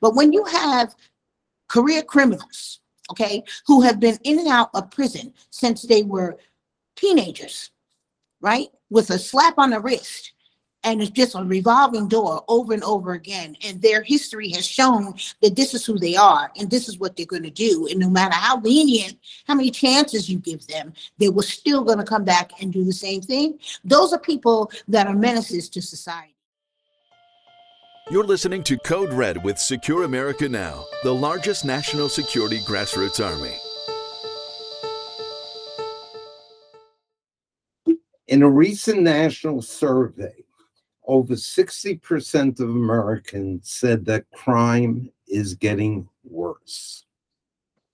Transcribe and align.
But 0.00 0.14
when 0.14 0.32
you 0.32 0.44
have 0.44 0.94
career 1.68 2.02
criminals, 2.02 2.80
okay, 3.10 3.42
who 3.66 3.80
have 3.82 4.00
been 4.00 4.18
in 4.24 4.38
and 4.38 4.48
out 4.48 4.70
of 4.74 4.90
prison 4.90 5.32
since 5.50 5.82
they 5.82 6.02
were 6.02 6.38
teenagers, 6.96 7.70
right? 8.40 8.68
With 8.90 9.10
a 9.10 9.18
slap 9.18 9.58
on 9.58 9.70
the 9.70 9.80
wrist. 9.80 10.32
And 10.82 11.02
it's 11.02 11.10
just 11.10 11.34
a 11.34 11.44
revolving 11.44 12.08
door 12.08 12.42
over 12.48 12.72
and 12.72 12.82
over 12.84 13.12
again. 13.12 13.54
And 13.62 13.82
their 13.82 14.02
history 14.02 14.48
has 14.52 14.66
shown 14.66 15.14
that 15.42 15.54
this 15.54 15.74
is 15.74 15.84
who 15.84 15.98
they 15.98 16.16
are 16.16 16.50
and 16.58 16.70
this 16.70 16.88
is 16.88 16.98
what 16.98 17.16
they're 17.16 17.26
going 17.26 17.42
to 17.42 17.50
do. 17.50 17.86
And 17.90 18.00
no 18.00 18.08
matter 18.08 18.34
how 18.34 18.60
lenient, 18.62 19.18
how 19.46 19.54
many 19.54 19.70
chances 19.70 20.30
you 20.30 20.38
give 20.38 20.66
them, 20.66 20.94
they 21.18 21.28
were 21.28 21.42
still 21.42 21.84
going 21.84 21.98
to 21.98 22.04
come 22.04 22.24
back 22.24 22.52
and 22.62 22.72
do 22.72 22.82
the 22.82 22.94
same 22.94 23.20
thing. 23.20 23.58
Those 23.84 24.14
are 24.14 24.18
people 24.18 24.72
that 24.88 25.06
are 25.06 25.14
menaces 25.14 25.68
to 25.68 25.82
society. 25.82 26.34
You're 28.10 28.24
listening 28.24 28.64
to 28.64 28.76
Code 28.76 29.12
Red 29.12 29.44
with 29.44 29.56
Secure 29.56 30.02
America 30.02 30.48
Now, 30.48 30.84
the 31.04 31.14
largest 31.14 31.64
national 31.64 32.08
security 32.08 32.58
grassroots 32.58 33.24
army. 33.24 33.54
In 38.26 38.42
a 38.42 38.50
recent 38.50 39.02
national 39.02 39.62
survey, 39.62 40.42
over 41.06 41.34
60% 41.34 42.58
of 42.58 42.68
Americans 42.68 43.70
said 43.70 44.04
that 44.06 44.28
crime 44.34 45.08
is 45.28 45.54
getting 45.54 46.08
worse. 46.24 47.04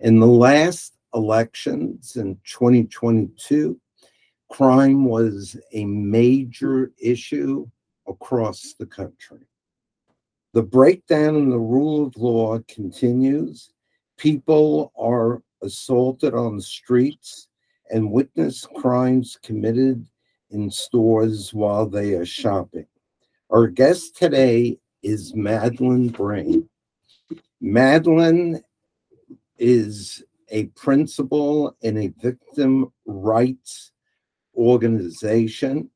In 0.00 0.18
the 0.18 0.26
last 0.26 0.94
elections 1.12 2.16
in 2.16 2.38
2022, 2.46 3.78
crime 4.48 5.04
was 5.04 5.58
a 5.74 5.84
major 5.84 6.92
issue 6.98 7.68
across 8.06 8.72
the 8.78 8.86
country. 8.86 9.46
The 10.56 10.62
breakdown 10.62 11.36
in 11.36 11.50
the 11.50 11.58
rule 11.58 12.06
of 12.06 12.16
law 12.16 12.58
continues. 12.66 13.74
People 14.16 14.90
are 14.98 15.42
assaulted 15.60 16.32
on 16.32 16.56
the 16.56 16.62
streets 16.62 17.48
and 17.90 18.10
witness 18.10 18.66
crimes 18.74 19.38
committed 19.42 20.06
in 20.48 20.70
stores 20.70 21.52
while 21.52 21.84
they 21.86 22.14
are 22.14 22.24
shopping. 22.24 22.86
Our 23.50 23.66
guest 23.66 24.16
today 24.16 24.78
is 25.02 25.34
Madeline 25.34 26.08
Brame. 26.08 26.66
Madeline 27.60 28.62
is 29.58 30.24
a 30.48 30.68
principal 30.68 31.76
in 31.82 31.98
a 31.98 32.14
victim 32.18 32.90
rights 33.04 33.92
organization. 34.56 35.90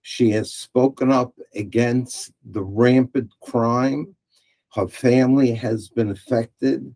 She 0.00 0.30
has 0.30 0.54
spoken 0.54 1.10
up 1.10 1.34
against 1.54 2.32
the 2.44 2.62
rampant 2.62 3.32
crime. 3.42 4.15
Her 4.76 4.88
family 4.88 5.52
has 5.52 5.88
been 5.88 6.10
affected 6.10 6.94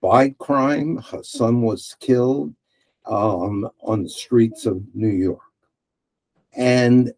by 0.00 0.30
crime. 0.30 0.96
Her 0.96 1.22
son 1.22 1.60
was 1.60 1.94
killed 2.00 2.54
um, 3.04 3.68
on 3.82 4.02
the 4.02 4.08
streets 4.08 4.64
of 4.64 4.82
New 4.94 5.10
York. 5.10 5.42
And 6.56 7.12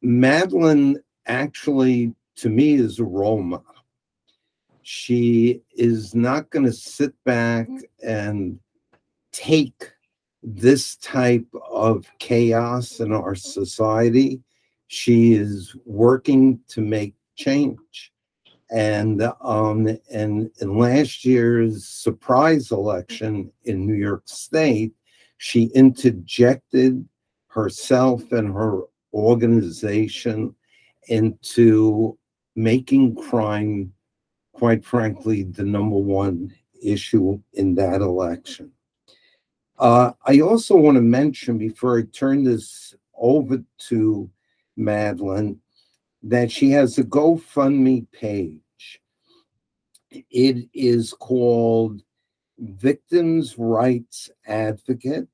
Madeline 0.00 1.02
actually, 1.26 2.14
to 2.36 2.48
me, 2.48 2.76
is 2.76 2.98
a 2.98 3.04
role 3.04 3.42
model. 3.42 3.66
She 4.80 5.60
is 5.76 6.14
not 6.14 6.48
going 6.48 6.64
to 6.64 6.72
sit 6.72 7.12
back 7.24 7.68
and 8.02 8.58
take 9.32 9.92
this 10.42 10.96
type 10.96 11.46
of 11.70 12.10
chaos 12.18 13.00
in 13.00 13.12
our 13.12 13.34
society 13.34 14.40
she 14.86 15.34
is 15.34 15.76
working 15.84 16.58
to 16.68 16.80
make 16.80 17.14
change. 17.36 18.12
And 18.72 19.22
um, 19.42 19.98
and 20.10 20.50
in 20.60 20.78
last 20.78 21.24
year's 21.24 21.86
surprise 21.86 22.70
election 22.70 23.52
in 23.64 23.86
New 23.86 23.94
York 23.94 24.22
State, 24.24 24.94
she 25.36 25.64
interjected 25.74 27.06
herself 27.48 28.32
and 28.32 28.54
her 28.54 28.80
organization 29.12 30.54
into 31.08 32.16
making 32.56 33.14
crime, 33.16 33.92
quite 34.52 34.84
frankly, 34.84 35.42
the 35.42 35.64
number 35.64 35.96
one 35.96 36.54
issue 36.82 37.38
in 37.52 37.74
that 37.74 38.00
election. 38.00 38.72
Uh, 39.78 40.12
I 40.26 40.40
also 40.40 40.76
want 40.76 40.94
to 40.94 41.02
mention 41.02 41.58
before 41.58 41.98
I 41.98 42.02
turn 42.12 42.44
this 42.44 42.94
over 43.16 43.62
to 43.88 44.30
Madeline, 44.76 45.60
that 46.22 46.50
she 46.50 46.70
has 46.70 46.98
a 46.98 47.04
GoFundMe 47.04 48.06
page. 48.12 48.61
It 50.30 50.68
is 50.74 51.12
called 51.12 52.02
Victims' 52.58 53.58
Rights 53.58 54.30
Advocate. 54.46 55.26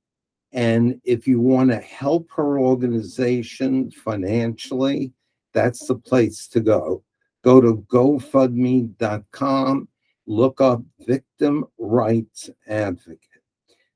And 0.52 1.00
if 1.04 1.26
you 1.26 1.40
want 1.40 1.70
to 1.70 1.78
help 1.78 2.30
her 2.32 2.58
organization 2.58 3.90
financially, 3.90 5.12
that's 5.52 5.86
the 5.86 5.96
place 5.96 6.46
to 6.48 6.60
go. 6.60 7.02
Go 7.42 7.60
to 7.60 7.84
GoFundMe.com, 7.90 9.88
look 10.26 10.60
up 10.60 10.82
Victim 11.00 11.64
Rights 11.78 12.50
Advocate. 12.68 13.18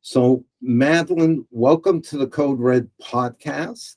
So, 0.00 0.44
Madeline, 0.60 1.47
welcome 1.50 2.03
to 2.03 2.19
the 2.19 2.26
Code 2.26 2.59
Red 2.59 2.88
podcast. 3.00 3.97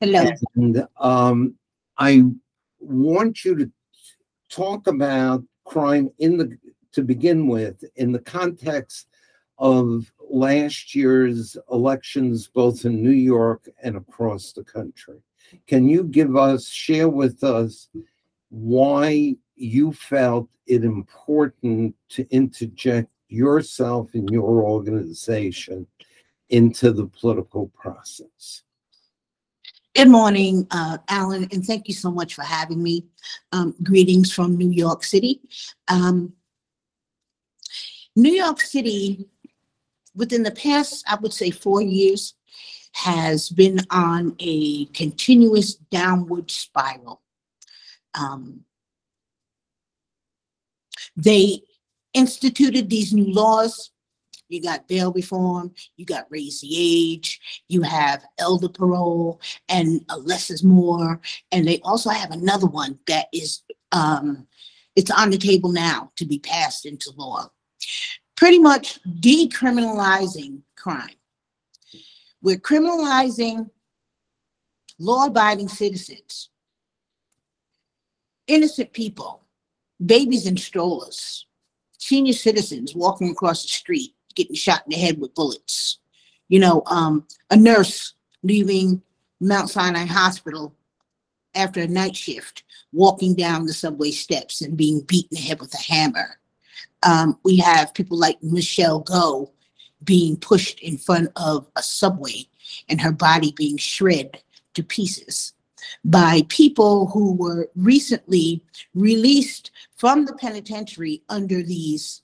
Hello. 0.00 0.28
And 0.54 0.86
um, 1.00 1.54
I 1.96 2.24
want 2.78 3.44
you 3.44 3.56
to 3.56 3.70
talk 4.50 4.86
about 4.86 5.42
crime 5.66 6.10
in 6.18 6.38
the 6.38 6.56
to 6.92 7.02
begin 7.02 7.46
with 7.46 7.84
in 7.96 8.12
the 8.12 8.20
context 8.20 9.08
of 9.58 10.10
last 10.30 10.94
year's 10.94 11.56
elections 11.70 12.48
both 12.48 12.84
in 12.84 13.02
New 13.02 13.10
York 13.10 13.68
and 13.82 13.96
across 13.96 14.52
the 14.52 14.64
country. 14.64 15.18
Can 15.66 15.88
you 15.88 16.04
give 16.04 16.36
us 16.36 16.68
share 16.68 17.08
with 17.08 17.44
us 17.44 17.88
why 18.48 19.36
you 19.56 19.92
felt 19.92 20.48
it 20.66 20.84
important 20.84 21.94
to 22.10 22.26
interject 22.30 23.10
yourself 23.28 24.14
and 24.14 24.30
your 24.30 24.62
organization 24.62 25.86
into 26.48 26.92
the 26.92 27.06
political 27.06 27.68
process? 27.68 28.62
Good 29.96 30.10
morning, 30.10 30.66
uh, 30.72 30.98
Alan, 31.08 31.48
and 31.52 31.64
thank 31.64 31.88
you 31.88 31.94
so 31.94 32.10
much 32.10 32.34
for 32.34 32.42
having 32.42 32.82
me. 32.82 33.06
Um, 33.52 33.74
greetings 33.82 34.30
from 34.30 34.58
New 34.58 34.70
York 34.70 35.02
City. 35.02 35.40
Um, 35.88 36.34
New 38.14 38.32
York 38.32 38.60
City, 38.60 39.26
within 40.14 40.42
the 40.42 40.50
past, 40.50 41.02
I 41.08 41.14
would 41.14 41.32
say 41.32 41.50
four 41.50 41.80
years, 41.80 42.34
has 42.92 43.48
been 43.48 43.80
on 43.88 44.36
a 44.38 44.84
continuous 44.86 45.76
downward 45.76 46.50
spiral. 46.50 47.22
Um, 48.14 48.66
they 51.16 51.62
instituted 52.12 52.90
these 52.90 53.14
new 53.14 53.32
laws 53.32 53.92
you 54.48 54.62
got 54.62 54.88
bail 54.88 55.12
reform, 55.12 55.74
you 55.96 56.04
got 56.04 56.26
raise 56.30 56.60
the 56.60 56.72
age, 56.76 57.40
you 57.68 57.82
have 57.82 58.24
elder 58.38 58.68
parole, 58.68 59.40
and 59.68 60.04
uh, 60.08 60.16
less 60.18 60.50
is 60.50 60.62
more. 60.62 61.20
And 61.52 61.66
they 61.66 61.80
also 61.80 62.10
have 62.10 62.30
another 62.30 62.66
one 62.66 62.98
that 63.06 63.26
is 63.32 63.62
um, 63.92 64.46
it's 64.94 65.10
on 65.10 65.30
the 65.30 65.38
table 65.38 65.70
now 65.70 66.10
to 66.16 66.24
be 66.24 66.38
passed 66.38 66.86
into 66.86 67.12
law. 67.16 67.50
Pretty 68.36 68.58
much 68.58 68.98
decriminalizing 69.20 70.62
crime. 70.76 71.16
We're 72.42 72.58
criminalizing 72.58 73.70
law-abiding 74.98 75.68
citizens, 75.68 76.50
innocent 78.46 78.92
people, 78.92 79.42
babies 80.04 80.46
in 80.46 80.56
strollers, 80.56 81.46
senior 81.98 82.32
citizens 82.32 82.94
walking 82.94 83.30
across 83.30 83.62
the 83.62 83.68
street, 83.68 84.14
getting 84.36 84.54
shot 84.54 84.82
in 84.86 84.90
the 84.90 84.96
head 84.96 85.18
with 85.20 85.34
bullets. 85.34 85.98
You 86.48 86.60
know, 86.60 86.82
um, 86.86 87.26
a 87.50 87.56
nurse 87.56 88.14
leaving 88.42 89.02
Mount 89.40 89.68
Sinai 89.68 90.04
Hospital 90.04 90.72
after 91.54 91.80
a 91.80 91.88
night 91.88 92.14
shift, 92.14 92.62
walking 92.92 93.34
down 93.34 93.66
the 93.66 93.72
subway 93.72 94.12
steps 94.12 94.62
and 94.62 94.76
being 94.76 95.00
beaten 95.00 95.36
in 95.36 95.42
the 95.42 95.48
head 95.48 95.60
with 95.60 95.74
a 95.74 95.92
hammer. 95.92 96.38
Um, 97.02 97.38
we 97.44 97.56
have 97.58 97.94
people 97.94 98.18
like 98.18 98.42
Michelle 98.42 99.00
Go 99.00 99.50
being 100.04 100.36
pushed 100.36 100.80
in 100.80 100.98
front 100.98 101.30
of 101.36 101.66
a 101.76 101.82
subway 101.82 102.46
and 102.88 103.00
her 103.00 103.12
body 103.12 103.52
being 103.56 103.76
shred 103.76 104.40
to 104.74 104.82
pieces 104.82 105.54
by 106.04 106.42
people 106.48 107.08
who 107.08 107.34
were 107.34 107.68
recently 107.74 108.62
released 108.94 109.70
from 109.96 110.24
the 110.24 110.34
penitentiary 110.34 111.22
under 111.28 111.62
these 111.62 112.22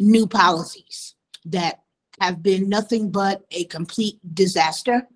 new 0.00 0.26
policies 0.26 1.14
that 1.44 1.82
have 2.20 2.42
been 2.42 2.68
nothing 2.68 3.10
but 3.10 3.44
a 3.52 3.64
complete 3.64 4.18
disaster. 4.34 5.06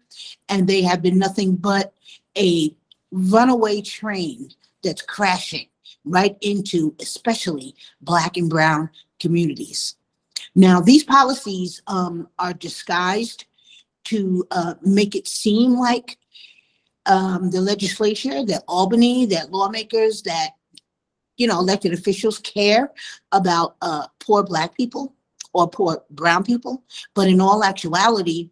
And 0.48 0.68
they 0.68 0.82
have 0.82 1.02
been 1.02 1.18
nothing 1.18 1.56
but 1.56 1.92
a 2.38 2.74
runaway 3.10 3.80
train 3.80 4.50
that's 4.82 5.02
crashing 5.02 5.66
right 6.04 6.36
into 6.42 6.94
especially 7.00 7.74
black 8.00 8.36
and 8.36 8.48
brown 8.48 8.90
communities. 9.18 9.96
Now, 10.54 10.80
these 10.80 11.02
policies 11.02 11.82
um, 11.86 12.28
are 12.38 12.52
disguised 12.52 13.46
to 14.04 14.46
uh, 14.50 14.74
make 14.82 15.16
it 15.16 15.26
seem 15.26 15.78
like 15.78 16.18
um, 17.06 17.50
the 17.50 17.60
legislature, 17.60 18.44
that 18.44 18.64
Albany, 18.68 19.26
that 19.26 19.50
lawmakers, 19.50 20.22
that 20.22 20.50
you 21.36 21.46
know, 21.46 21.58
elected 21.58 21.92
officials 21.92 22.38
care 22.38 22.92
about 23.32 23.76
uh, 23.82 24.06
poor 24.20 24.42
black 24.42 24.76
people 24.76 25.14
or 25.52 25.68
poor 25.68 26.02
brown 26.10 26.44
people, 26.44 26.82
but 27.14 27.28
in 27.28 27.40
all 27.40 27.64
actuality, 27.64 28.50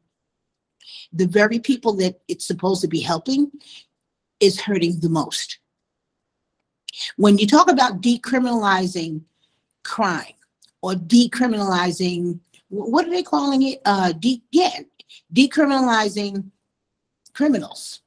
the 1.12 1.26
very 1.26 1.58
people 1.58 1.92
that 1.94 2.20
it's 2.28 2.46
supposed 2.46 2.80
to 2.80 2.88
be 2.88 3.00
helping 3.00 3.50
is 4.40 4.60
hurting 4.60 5.00
the 5.00 5.08
most. 5.08 5.58
When 7.16 7.38
you 7.38 7.46
talk 7.46 7.70
about 7.70 8.02
decriminalizing 8.02 9.22
crime 9.84 10.34
or 10.82 10.94
decriminalizing, 10.94 12.38
what 12.68 13.06
are 13.06 13.10
they 13.10 13.22
calling 13.22 13.62
it? 13.62 13.80
Uh, 13.84 14.12
de- 14.12 14.42
yeah, 14.50 14.80
decriminalizing 15.34 16.50
criminals. 17.34 18.00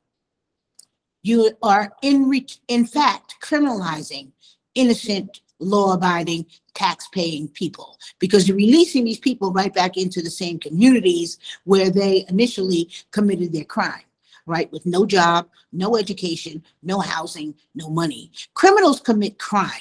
You 1.24 1.52
are 1.64 1.92
in 2.04 2.30
re- 2.30 2.46
in 2.68 2.86
fact 2.86 3.36
criminalizing 3.42 4.32
innocent, 4.76 5.42
law-abiding, 5.60 6.46
tax-paying 6.74 7.48
people 7.50 7.98
because 8.20 8.48
you're 8.48 8.58
releasing 8.58 9.06
these 9.06 9.20
people 9.20 9.52
right 9.52 9.74
back 9.74 9.98
into 9.98 10.22
the 10.22 10.30
same 10.30 10.60
communities 10.60 11.38
where 11.64 11.90
they 11.90 12.26
initially 12.30 12.90
committed 13.12 13.54
their 13.54 13.64
crime, 13.64 14.04
right? 14.46 14.72
With 14.72 14.86
no 14.86 15.06
job, 15.06 15.48
no 15.72 15.96
education, 15.96 16.64
no 16.84 17.00
housing, 17.00 17.56
no 17.74 17.90
money. 17.90 18.32
Criminals 18.54 19.00
commit 19.00 19.40
crime. 19.40 19.72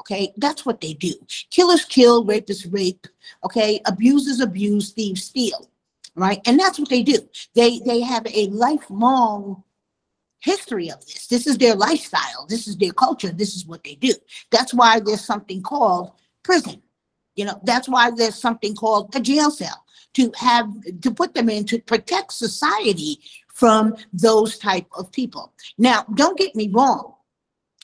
Okay, 0.00 0.32
that's 0.36 0.66
what 0.66 0.80
they 0.80 0.94
do. 0.94 1.14
Killers 1.50 1.84
kill, 1.84 2.26
rapists 2.26 2.66
rape. 2.72 3.06
Okay, 3.44 3.80
abusers 3.86 4.40
abuse, 4.40 4.90
thieves 4.90 5.24
steal. 5.24 5.70
Right, 6.14 6.40
and 6.44 6.58
that's 6.58 6.78
what 6.78 6.90
they 6.90 7.02
do. 7.02 7.18
They 7.54 7.78
they 7.78 8.00
have 8.00 8.26
a 8.26 8.48
lifelong 8.48 9.62
history 10.42 10.90
of 10.90 11.04
this. 11.06 11.26
This 11.26 11.46
is 11.46 11.56
their 11.56 11.74
lifestyle. 11.74 12.46
This 12.48 12.66
is 12.66 12.76
their 12.76 12.92
culture. 12.92 13.30
This 13.30 13.54
is 13.54 13.66
what 13.66 13.82
they 13.84 13.94
do. 13.94 14.12
That's 14.50 14.74
why 14.74 15.00
there's 15.00 15.24
something 15.24 15.62
called 15.62 16.12
prison. 16.42 16.82
You 17.36 17.46
know, 17.46 17.60
that's 17.64 17.88
why 17.88 18.10
there's 18.10 18.34
something 18.34 18.74
called 18.74 19.14
a 19.14 19.20
jail 19.20 19.50
cell 19.50 19.84
to 20.14 20.30
have 20.36 20.68
to 21.00 21.10
put 21.10 21.32
them 21.32 21.48
in 21.48 21.64
to 21.66 21.78
protect 21.80 22.32
society 22.32 23.20
from 23.54 23.96
those 24.12 24.58
type 24.58 24.86
of 24.96 25.10
people. 25.12 25.52
Now, 25.78 26.04
don't 26.14 26.36
get 26.36 26.54
me 26.54 26.68
wrong. 26.68 27.14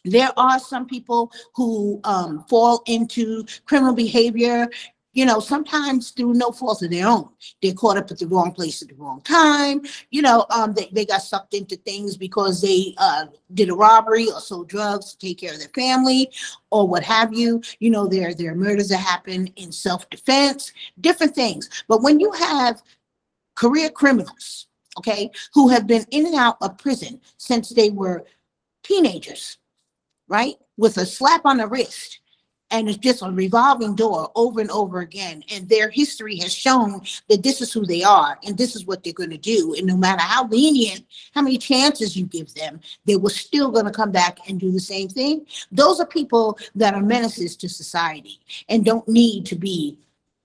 There 0.05 0.31
are 0.37 0.59
some 0.59 0.87
people 0.87 1.33
who 1.55 2.01
um, 2.05 2.45
fall 2.49 2.83
into 2.87 3.45
criminal 3.67 3.95
behavior 3.95 4.69
you 5.19 5.27
know, 5.27 5.41
sometimes 5.41 6.11
through 6.11 6.33
no 6.35 6.53
fault 6.53 6.81
of 6.81 6.93
their 6.93 7.09
own. 7.09 7.29
They're 7.61 7.75
caught 7.75 7.97
up 7.97 8.09
at 8.13 8.21
the 8.21 8.29
wrong 8.29 8.53
place 8.53 8.83
at 8.83 8.89
the 8.89 8.95
wrong 8.95 9.21
time. 9.23 9.83
You 10.11 10.23
know, 10.23 10.47
um, 10.51 10.75
they, 10.75 10.89
they 10.93 11.05
got 11.05 11.23
sucked 11.23 11.55
into 11.55 11.75
things 11.75 12.17
because 12.17 12.63
they 12.63 12.95
uh, 12.99 13.27
did 13.53 13.69
a 13.69 13.75
robbery 13.75 14.31
or 14.31 14.41
sold 14.41 14.69
drugs 14.69 15.11
to 15.11 15.19
take 15.19 15.39
care 15.39 15.53
of 15.53 15.59
their 15.59 15.71
family 15.71 16.31
or 16.71 16.87
what 16.87 17.03
have 17.03 17.35
you. 17.35 17.61
You 17.81 17.91
know, 17.91 18.07
there, 18.07 18.33
there 18.33 18.53
are 18.53 18.55
murders 18.55 18.91
that 18.91 18.99
happen 18.99 19.49
in 19.57 19.73
self-defense, 19.73 20.73
different 21.01 21.35
things. 21.35 21.69
But 21.89 22.01
when 22.01 22.21
you 22.21 22.31
have 22.31 22.81
career 23.57 23.91
criminals, 23.91 24.69
okay, 24.99 25.33
who 25.53 25.67
have 25.69 25.89
been 25.89 26.07
in 26.13 26.27
and 26.27 26.37
out 26.37 26.59
of 26.61 26.79
prison 26.79 27.21
since 27.39 27.71
they 27.71 27.91
were 27.91 28.25
teenagers, 28.85 29.59
right? 30.29 30.55
With 30.77 30.97
a 30.97 31.05
slap 31.05 31.45
on 31.45 31.57
the 31.57 31.67
wrist 31.67 32.21
and 32.71 32.89
it's 32.89 32.99
just 32.99 33.23
a 33.23 33.31
revolving 33.31 33.95
door 33.95 34.31
over 34.35 34.61
and 34.61 34.71
over 34.71 35.01
again. 35.01 35.43
And 35.51 35.69
their 35.69 35.89
history 35.89 36.37
has 36.39 36.53
shown 36.53 37.01
that 37.29 37.43
this 37.43 37.63
is 37.63 37.73
who 37.73 37.87
they 37.87 38.03
are 38.03 38.39
and 38.45 38.59
this 38.59 38.77
is 38.77 38.85
what 38.85 39.03
they're 39.03 39.13
going 39.13 39.31
to 39.31 39.39
do. 39.39 39.75
And 39.77 39.87
no 39.87 39.97
matter 39.97 40.21
how 40.21 40.47
lenient, 40.49 41.05
how 41.35 41.43
many 41.43 41.57
chances 41.59 42.17
you 42.17 42.27
give 42.27 42.53
them, 42.55 42.81
they 43.07 43.17
were 43.17 43.31
still 43.31 43.71
going 43.71 43.87
to 43.87 43.91
come 43.91 44.13
back 44.13 44.39
and 44.49 44.61
do 44.61 44.71
the 44.71 44.81
same 44.81 45.09
thing. 45.09 45.47
Those 45.73 46.01
are 46.01 46.07
people 46.07 46.59
that 46.75 46.95
are 46.95 47.03
menaces 47.03 47.57
to 47.57 47.69
society 47.69 48.41
and 48.69 48.85
don't 48.85 49.09
need 49.09 49.47
to 49.47 49.57
be, 49.57 49.99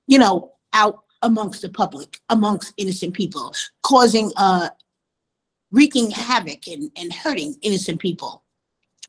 you 0.08 0.18
know, 0.18 0.54
out 0.72 1.04
amongst 1.22 1.62
the 1.62 1.70
public, 1.70 2.20
amongst 2.30 2.74
innocent 2.78 3.14
people, 3.14 3.54
causing 3.82 4.32
uh 4.38 4.70
wreaking 5.72 6.12
havoc 6.12 6.68
and, 6.68 6.92
and 6.96 7.12
hurting 7.12 7.56
innocent 7.64 8.00
people. 8.00 8.44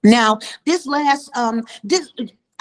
Now, 0.03 0.39
this 0.65 0.87
last 0.87 1.31
um 1.37 1.65
this 1.83 2.13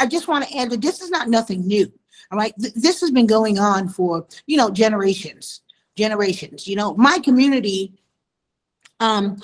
I 0.04 0.06
just 0.06 0.28
want 0.28 0.46
to 0.46 0.58
add 0.58 0.70
that 0.72 0.82
this 0.82 1.02
is 1.02 1.10
not 1.10 1.30
nothing 1.30 1.66
new. 1.66 1.90
All 2.30 2.38
right. 2.38 2.54
Th- 2.60 2.74
This 2.74 3.00
has 3.00 3.10
been 3.10 3.26
going 3.26 3.58
on 3.58 3.88
for, 3.88 4.28
you 4.48 4.58
know, 4.58 4.70
generations, 4.70 5.62
generations. 5.96 6.68
You 6.68 6.76
know, 6.76 6.94
my 6.96 7.20
community, 7.20 7.94
um, 9.00 9.38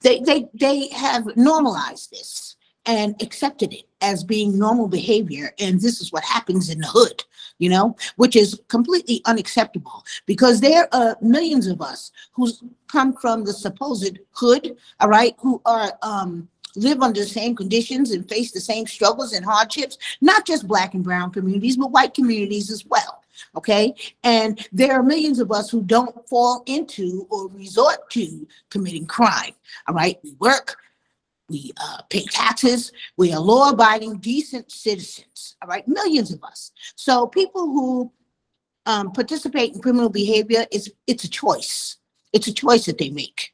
they 0.00 0.20
they 0.20 0.46
they 0.54 0.88
have 0.88 1.26
normalized 1.36 2.10
this 2.10 2.56
and 2.86 3.20
accepted 3.20 3.74
it 3.74 3.84
as 4.00 4.24
being 4.24 4.58
normal 4.58 4.88
behavior. 4.88 5.52
And 5.58 5.78
this 5.78 6.00
is 6.00 6.10
what 6.10 6.24
happens 6.24 6.70
in 6.70 6.78
the 6.80 6.86
hood, 6.86 7.22
you 7.58 7.68
know, 7.68 7.94
which 8.16 8.34
is 8.34 8.58
completely 8.68 9.20
unacceptable 9.26 10.04
because 10.24 10.58
there 10.60 10.88
are 10.94 11.18
millions 11.20 11.66
of 11.66 11.82
us 11.82 12.12
who's 12.32 12.62
come 12.90 13.12
from 13.12 13.44
the 13.44 13.52
supposed 13.52 14.18
hood, 14.30 14.74
all 15.00 15.10
right, 15.10 15.34
who 15.38 15.60
are 15.66 15.92
um 16.00 16.48
live 16.76 17.00
under 17.02 17.20
the 17.20 17.26
same 17.26 17.54
conditions 17.54 18.10
and 18.10 18.28
face 18.28 18.52
the 18.52 18.60
same 18.60 18.86
struggles 18.86 19.32
and 19.32 19.44
hardships, 19.44 19.98
not 20.20 20.46
just 20.46 20.68
black 20.68 20.94
and 20.94 21.04
brown 21.04 21.30
communities, 21.30 21.76
but 21.76 21.90
white 21.90 22.14
communities 22.14 22.70
as 22.70 22.84
well. 22.86 23.22
Okay. 23.56 23.94
And 24.24 24.66
there 24.72 24.92
are 24.92 25.02
millions 25.02 25.38
of 25.38 25.52
us 25.52 25.70
who 25.70 25.82
don't 25.82 26.28
fall 26.28 26.62
into 26.66 27.26
or 27.30 27.48
resort 27.48 28.10
to 28.10 28.46
committing 28.70 29.06
crime. 29.06 29.52
All 29.86 29.94
right. 29.94 30.18
We 30.24 30.34
work, 30.40 30.76
we 31.48 31.72
uh, 31.80 32.02
pay 32.10 32.24
taxes, 32.24 32.92
we 33.16 33.32
are 33.32 33.40
law 33.40 33.70
abiding, 33.70 34.18
decent 34.18 34.72
citizens. 34.72 35.56
All 35.62 35.68
right. 35.68 35.86
Millions 35.86 36.32
of 36.32 36.42
us. 36.42 36.72
So 36.96 37.26
people 37.28 37.66
who 37.66 38.12
um, 38.88 39.12
participate 39.12 39.74
in 39.74 39.80
criminal 39.80 40.08
behavior, 40.08 40.66
is 40.72 40.92
it's 41.06 41.24
a 41.24 41.28
choice. 41.28 41.98
It's 42.32 42.48
a 42.48 42.52
choice 42.52 42.86
that 42.86 42.98
they 42.98 43.10
make. 43.10 43.52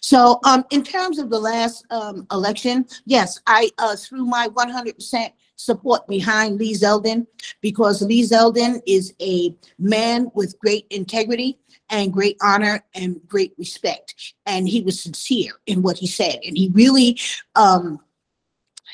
So, 0.00 0.40
um, 0.44 0.64
in 0.70 0.82
terms 0.82 1.18
of 1.18 1.30
the 1.30 1.38
last, 1.38 1.84
um, 1.90 2.26
election, 2.30 2.86
yes, 3.06 3.40
I, 3.46 3.70
uh, 3.78 3.96
threw 3.96 4.24
my 4.24 4.48
one 4.48 4.70
hundred 4.70 4.96
percent 4.96 5.32
support 5.56 6.06
behind 6.08 6.58
Lee 6.58 6.74
Zeldin 6.74 7.26
because 7.60 8.00
Lee 8.02 8.22
Zeldin 8.22 8.80
is 8.86 9.14
a 9.20 9.54
man 9.78 10.30
with 10.34 10.58
great 10.58 10.86
integrity 10.90 11.58
and 11.90 12.12
great 12.12 12.36
honor 12.40 12.82
and 12.94 13.20
great 13.28 13.52
respect. 13.58 14.34
And 14.46 14.68
he 14.68 14.80
was 14.82 15.02
sincere 15.02 15.52
in 15.66 15.82
what 15.82 15.98
he 15.98 16.06
said, 16.06 16.38
and 16.46 16.56
he 16.56 16.70
really, 16.72 17.18
um, 17.56 18.00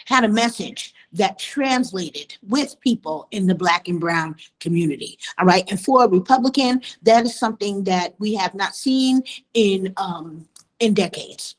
had 0.06 0.24
a 0.24 0.28
message 0.28 0.94
that 1.12 1.38
translated 1.38 2.36
with 2.46 2.78
people 2.80 3.26
in 3.30 3.46
the 3.46 3.54
black 3.54 3.88
and 3.88 3.98
brown 3.98 4.36
community. 4.60 5.18
All 5.38 5.46
right. 5.46 5.64
And 5.70 5.80
for 5.80 6.04
a 6.04 6.08
Republican, 6.08 6.82
that 7.02 7.24
is 7.24 7.38
something 7.38 7.82
that 7.84 8.14
we 8.18 8.34
have 8.34 8.54
not 8.54 8.76
seen 8.76 9.22
in, 9.54 9.92
um, 9.96 10.46
in 10.80 10.94
decades. 10.94 11.56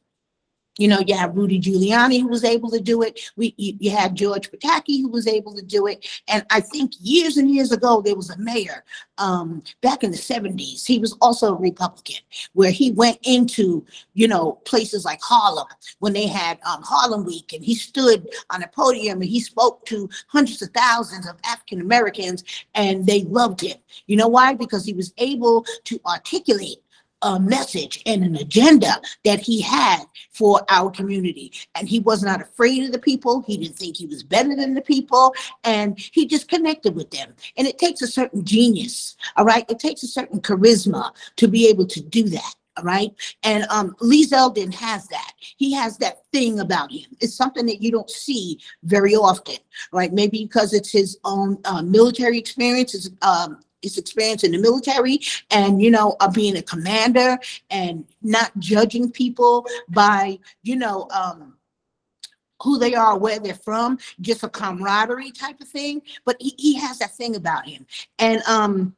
You 0.77 0.87
know, 0.87 0.99
you 1.05 1.15
have 1.15 1.35
Rudy 1.35 1.59
Giuliani 1.59 2.21
who 2.21 2.27
was 2.27 2.43
able 2.43 2.69
to 2.71 2.79
do 2.79 3.01
it. 3.01 3.19
We 3.35 3.53
you, 3.57 3.75
you 3.79 3.91
had 3.91 4.15
George 4.15 4.51
Pataki 4.51 5.01
who 5.01 5.09
was 5.09 5.27
able 5.27 5.55
to 5.55 5.61
do 5.61 5.87
it. 5.87 6.07
And 6.27 6.45
I 6.51 6.59
think 6.59 6.91
years 6.99 7.37
and 7.37 7.49
years 7.49 7.71
ago 7.71 8.01
there 8.01 8.15
was 8.15 8.29
a 8.29 8.37
mayor 8.37 8.83
um, 9.17 9.63
back 9.81 10.03
in 10.03 10.11
the 10.11 10.17
70s. 10.17 10.85
He 10.85 10.99
was 10.99 11.17
also 11.21 11.53
a 11.53 11.59
Republican 11.59 12.17
where 12.53 12.71
he 12.71 12.91
went 12.91 13.17
into, 13.23 13.85
you 14.13 14.27
know, 14.27 14.53
places 14.65 15.03
like 15.03 15.19
Harlem 15.21 15.67
when 15.99 16.13
they 16.13 16.27
had 16.27 16.59
um, 16.65 16.83
Harlem 16.83 17.25
Week 17.25 17.53
and 17.53 17.63
he 17.63 17.73
stood 17.73 18.29
on 18.51 18.61
a 18.61 18.67
podium 18.67 19.21
and 19.21 19.29
he 19.29 19.39
spoke 19.39 19.85
to 19.87 20.09
hundreds 20.27 20.61
of 20.61 20.69
thousands 20.69 21.27
of 21.27 21.37
African 21.43 21.81
Americans 21.81 22.43
and 22.75 23.05
they 23.05 23.23
loved 23.23 23.61
him. 23.61 23.77
You 24.05 24.17
know 24.17 24.27
why? 24.27 24.53
Because 24.53 24.85
he 24.85 24.93
was 24.93 25.13
able 25.17 25.65
to 25.85 25.99
articulate 26.05 26.83
a 27.21 27.39
message 27.39 28.01
and 28.05 28.23
an 28.23 28.35
agenda 28.35 29.01
that 29.25 29.39
he 29.39 29.61
had 29.61 30.03
for 30.31 30.61
our 30.69 30.91
community. 30.91 31.51
And 31.75 31.87
he 31.87 31.99
was 31.99 32.23
not 32.23 32.41
afraid 32.41 32.83
of 32.83 32.91
the 32.91 32.99
people. 32.99 33.41
He 33.41 33.57
didn't 33.57 33.77
think 33.77 33.97
he 33.97 34.05
was 34.05 34.23
better 34.23 34.55
than 34.55 34.73
the 34.73 34.81
people. 34.81 35.33
And 35.63 35.97
he 35.99 36.25
just 36.25 36.47
connected 36.47 36.95
with 36.95 37.09
them. 37.11 37.33
And 37.57 37.67
it 37.67 37.79
takes 37.79 38.01
a 38.01 38.07
certain 38.07 38.45
genius, 38.45 39.17
all 39.35 39.45
right? 39.45 39.65
It 39.69 39.79
takes 39.79 40.03
a 40.03 40.07
certain 40.07 40.41
charisma 40.41 41.11
to 41.37 41.47
be 41.47 41.67
able 41.67 41.87
to 41.87 42.01
do 42.01 42.23
that. 42.29 42.53
All 42.77 42.83
right. 42.83 43.11
And 43.41 43.65
um, 43.71 43.95
Lee 44.01 44.27
Zeldin 44.27 44.71
has 44.75 45.07
that. 45.07 45.31
He 45.39 45.73
has 45.73 45.97
that 45.97 46.19
thing 46.31 46.59
about 46.59 46.91
him. 46.91 47.05
It's 47.19 47.33
something 47.33 47.65
that 47.65 47.81
you 47.81 47.91
don't 47.91 48.09
see 48.09 48.59
very 48.83 49.15
often, 49.15 49.57
right? 49.91 50.13
Maybe 50.13 50.43
because 50.43 50.73
it's 50.73 50.91
his 50.91 51.17
own 51.23 51.57
uh, 51.65 51.81
military 51.81 52.37
experience, 52.37 52.91
his, 52.91 53.09
um, 53.23 53.61
his 53.87 53.97
experience 53.97 54.43
in 54.43 54.51
the 54.51 54.57
military, 54.57 55.19
and 55.51 55.81
you 55.81 55.91
know, 55.91 56.15
uh, 56.19 56.29
being 56.29 56.57
a 56.57 56.61
commander 56.61 57.37
and 57.69 58.05
not 58.21 58.51
judging 58.59 59.11
people 59.11 59.65
by, 59.89 60.37
you 60.63 60.75
know, 60.75 61.07
um, 61.11 61.57
who 62.61 62.77
they 62.77 62.95
are, 62.95 63.17
where 63.17 63.39
they're 63.39 63.53
from, 63.53 63.97
just 64.21 64.43
a 64.43 64.49
camaraderie 64.49 65.31
type 65.31 65.59
of 65.61 65.67
thing. 65.67 66.01
But 66.25 66.37
he, 66.39 66.53
he 66.57 66.75
has 66.75 66.99
that 66.99 67.15
thing 67.15 67.35
about 67.35 67.67
him. 67.67 67.85
And 68.19 68.41
um, 68.43 68.95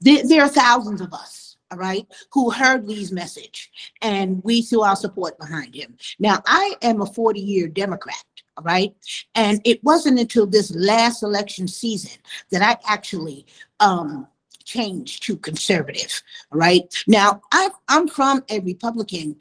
there, 0.00 0.26
there 0.26 0.42
are 0.42 0.48
thousands 0.48 1.00
of 1.00 1.12
us, 1.12 1.56
all 1.70 1.78
right, 1.78 2.06
who 2.32 2.50
heard 2.50 2.86
Lee's 2.86 3.12
message 3.12 3.70
and 4.02 4.42
we 4.44 4.62
threw 4.62 4.82
our 4.82 4.96
support 4.96 5.38
behind 5.38 5.74
him. 5.74 5.96
Now, 6.18 6.42
I 6.46 6.74
am 6.82 7.00
a 7.00 7.06
40 7.06 7.40
year 7.40 7.68
Democrat. 7.68 8.24
Right. 8.62 8.94
And 9.34 9.60
it 9.64 9.84
wasn't 9.84 10.18
until 10.18 10.46
this 10.46 10.74
last 10.74 11.22
election 11.22 11.68
season 11.68 12.18
that 12.50 12.62
I 12.62 12.78
actually 12.90 13.46
um, 13.80 14.26
changed 14.64 15.22
to 15.24 15.36
conservative. 15.36 16.22
right? 16.50 16.92
Now, 17.06 17.40
I, 17.52 17.70
I'm 17.88 18.08
from 18.08 18.44
a 18.50 18.60
Republican 18.60 19.36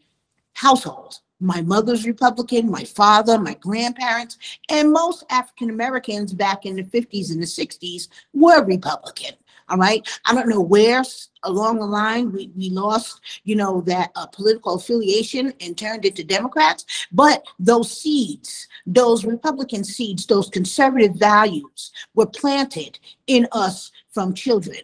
household. 0.53 1.19
My 1.41 1.61
mother's 1.61 2.05
Republican, 2.05 2.71
my 2.71 2.85
father, 2.85 3.37
my 3.37 3.55
grandparents, 3.55 4.37
and 4.69 4.91
most 4.91 5.25
African 5.29 5.69
Americans 5.69 6.33
back 6.33 6.65
in 6.65 6.75
the 6.75 6.83
50s 6.83 7.31
and 7.31 7.41
the 7.41 7.45
60s 7.45 8.07
were 8.33 8.63
Republican. 8.63 9.33
All 9.67 9.77
right. 9.77 10.07
I 10.25 10.35
don't 10.35 10.49
know 10.49 10.61
where 10.61 11.03
along 11.43 11.79
the 11.79 11.85
line 11.85 12.31
we, 12.31 12.51
we 12.55 12.69
lost, 12.69 13.21
you 13.43 13.55
know, 13.55 13.81
that 13.81 14.11
uh, 14.15 14.27
political 14.27 14.75
affiliation 14.75 15.53
and 15.59 15.77
turned 15.77 16.05
it 16.05 16.15
to 16.17 16.23
Democrats. 16.23 16.85
But 17.11 17.43
those 17.57 17.91
seeds, 17.91 18.67
those 18.85 19.25
Republican 19.25 19.83
seeds, 19.83 20.25
those 20.25 20.49
conservative 20.49 21.15
values 21.15 21.91
were 22.13 22.27
planted 22.27 22.99
in 23.27 23.47
us 23.53 23.91
from 24.11 24.33
children. 24.33 24.81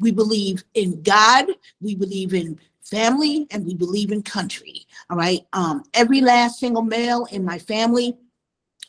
We 0.00 0.12
believe 0.12 0.64
in 0.74 1.02
God, 1.02 1.46
we 1.80 1.94
believe 1.94 2.32
in 2.32 2.58
family, 2.82 3.46
and 3.50 3.64
we 3.66 3.74
believe 3.74 4.12
in 4.12 4.22
country. 4.22 4.86
All 5.10 5.16
right. 5.16 5.40
Um, 5.52 5.84
every 5.94 6.20
last 6.20 6.58
single 6.58 6.82
male 6.82 7.26
in 7.32 7.44
my 7.44 7.58
family 7.58 8.16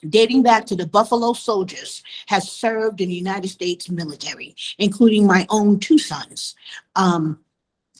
dating 0.10 0.44
back 0.44 0.66
to 0.66 0.76
the 0.76 0.88
Buffalo 0.88 1.34
Soldiers, 1.34 2.04
has 2.28 2.50
served 2.50 3.02
in 3.02 3.10
the 3.10 3.16
United 3.16 3.50
States 3.50 3.90
military, 3.90 4.56
including 4.78 5.26
my 5.26 5.46
own 5.50 5.80
two 5.80 5.98
sons. 5.98 6.56
Um, 6.96 7.40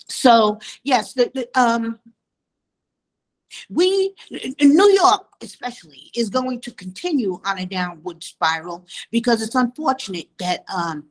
so 0.08 0.60
yes, 0.84 1.14
the, 1.14 1.32
the 1.34 1.60
um, 1.60 2.00
we 3.70 4.16
in 4.32 4.76
New 4.76 4.92
York 4.92 5.28
especially 5.42 6.12
is 6.16 6.30
going 6.30 6.60
to 6.62 6.72
continue 6.72 7.40
on 7.46 7.60
a 7.60 7.66
downward 7.66 8.24
spiral 8.24 8.86
because 9.12 9.42
it's 9.42 9.56
unfortunate 9.56 10.28
that 10.40 10.64
um, 10.74 11.06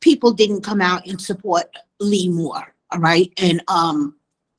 people 0.00 0.32
didn't 0.32 0.62
come 0.62 0.80
out 0.80 1.06
and 1.06 1.20
support 1.20 1.66
Lee 2.00 2.28
Moore, 2.28 2.74
all 2.90 3.00
right, 3.00 3.32
and 3.36 3.62
um, 3.68 4.16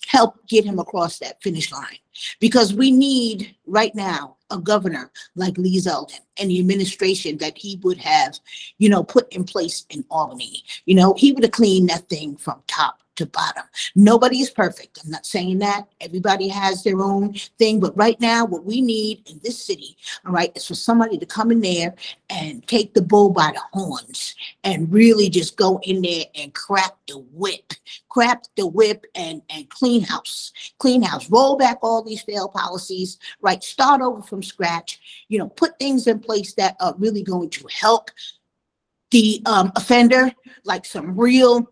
help 0.08 0.46
get 0.48 0.66
him 0.66 0.80
across 0.80 1.20
that 1.20 1.42
finish 1.42 1.72
line 1.72 1.98
because 2.40 2.74
we 2.74 2.92
need 2.92 3.56
right 3.66 3.94
now 3.96 4.38
a 4.54 4.58
governor 4.58 5.12
like 5.36 5.58
Lee 5.58 5.78
Zeldin 5.78 6.20
and 6.38 6.50
the 6.50 6.60
administration 6.60 7.38
that 7.40 7.58
he 7.58 7.80
would 7.84 7.98
have, 7.98 8.40
you 8.78 8.88
know, 8.88 9.04
put 9.04 9.32
in 9.34 9.44
place 9.44 9.86
in 9.90 10.06
Albany. 10.10 10.64
You 10.86 10.96
know, 10.96 11.14
he 11.18 11.32
would 11.32 11.44
have 11.44 11.52
cleaned 11.52 11.90
that 11.90 12.08
thing 12.08 12.38
from 12.38 12.62
top 12.68 13.03
to 13.16 13.26
bottom. 13.28 13.64
Nobody 13.96 14.40
is 14.40 14.50
perfect. 14.50 15.00
I'm 15.04 15.12
not 15.12 15.26
saying 15.26 15.60
that. 15.60 15.88
Everybody 16.02 16.48
has 16.48 16.84
their 16.84 17.02
own 17.02 17.34
thing. 17.60 17.80
But 17.80 17.96
right 17.98 18.20
now, 18.20 18.46
what 18.46 18.66
we 18.66 18.82
need 18.82 19.28
in 19.30 19.40
this 19.44 19.64
city, 19.64 19.98
all 20.26 20.34
right, 20.34 20.52
is 20.56 20.68
for 20.68 20.76
somebody 20.76 21.18
to 21.18 21.26
come 21.26 21.52
in 21.52 21.62
there 21.62 21.94
and 22.30 22.66
take 22.68 22.94
the 22.94 23.02
bull 23.02 23.30
by 23.30 23.52
the 23.54 23.62
horns 23.72 24.36
and 24.64 24.92
really 24.92 25.30
just 25.30 25.58
go 25.58 25.80
in 25.84 26.02
there 26.02 26.26
and 26.36 26.54
crack 26.54 26.94
the 27.08 27.20
whip, 27.34 27.74
crack 28.10 28.44
the 28.56 28.66
whip 28.66 29.06
and, 29.16 29.42
and 29.50 29.70
clean 29.70 30.02
house, 30.02 30.52
clean 30.80 31.02
house, 31.02 31.30
roll 31.30 31.56
back 31.58 31.80
all 31.82 32.02
these 32.02 32.22
failed 32.22 32.54
policies, 32.54 33.18
right? 33.42 33.64
Start 33.64 34.02
over 34.02 34.22
from 34.22 34.42
scratch, 34.42 35.00
you 35.30 35.38
know, 35.38 35.50
put 35.50 35.78
things 35.78 36.08
in 36.08 36.20
place 36.20 36.54
that 36.56 36.76
are 36.80 36.96
really 36.98 37.24
going 37.24 37.50
to 37.52 37.68
help 37.72 38.10
the 39.12 39.42
um, 39.46 39.72
offender, 39.76 40.32
like 40.66 40.86
some 40.86 41.16
real 41.16 41.68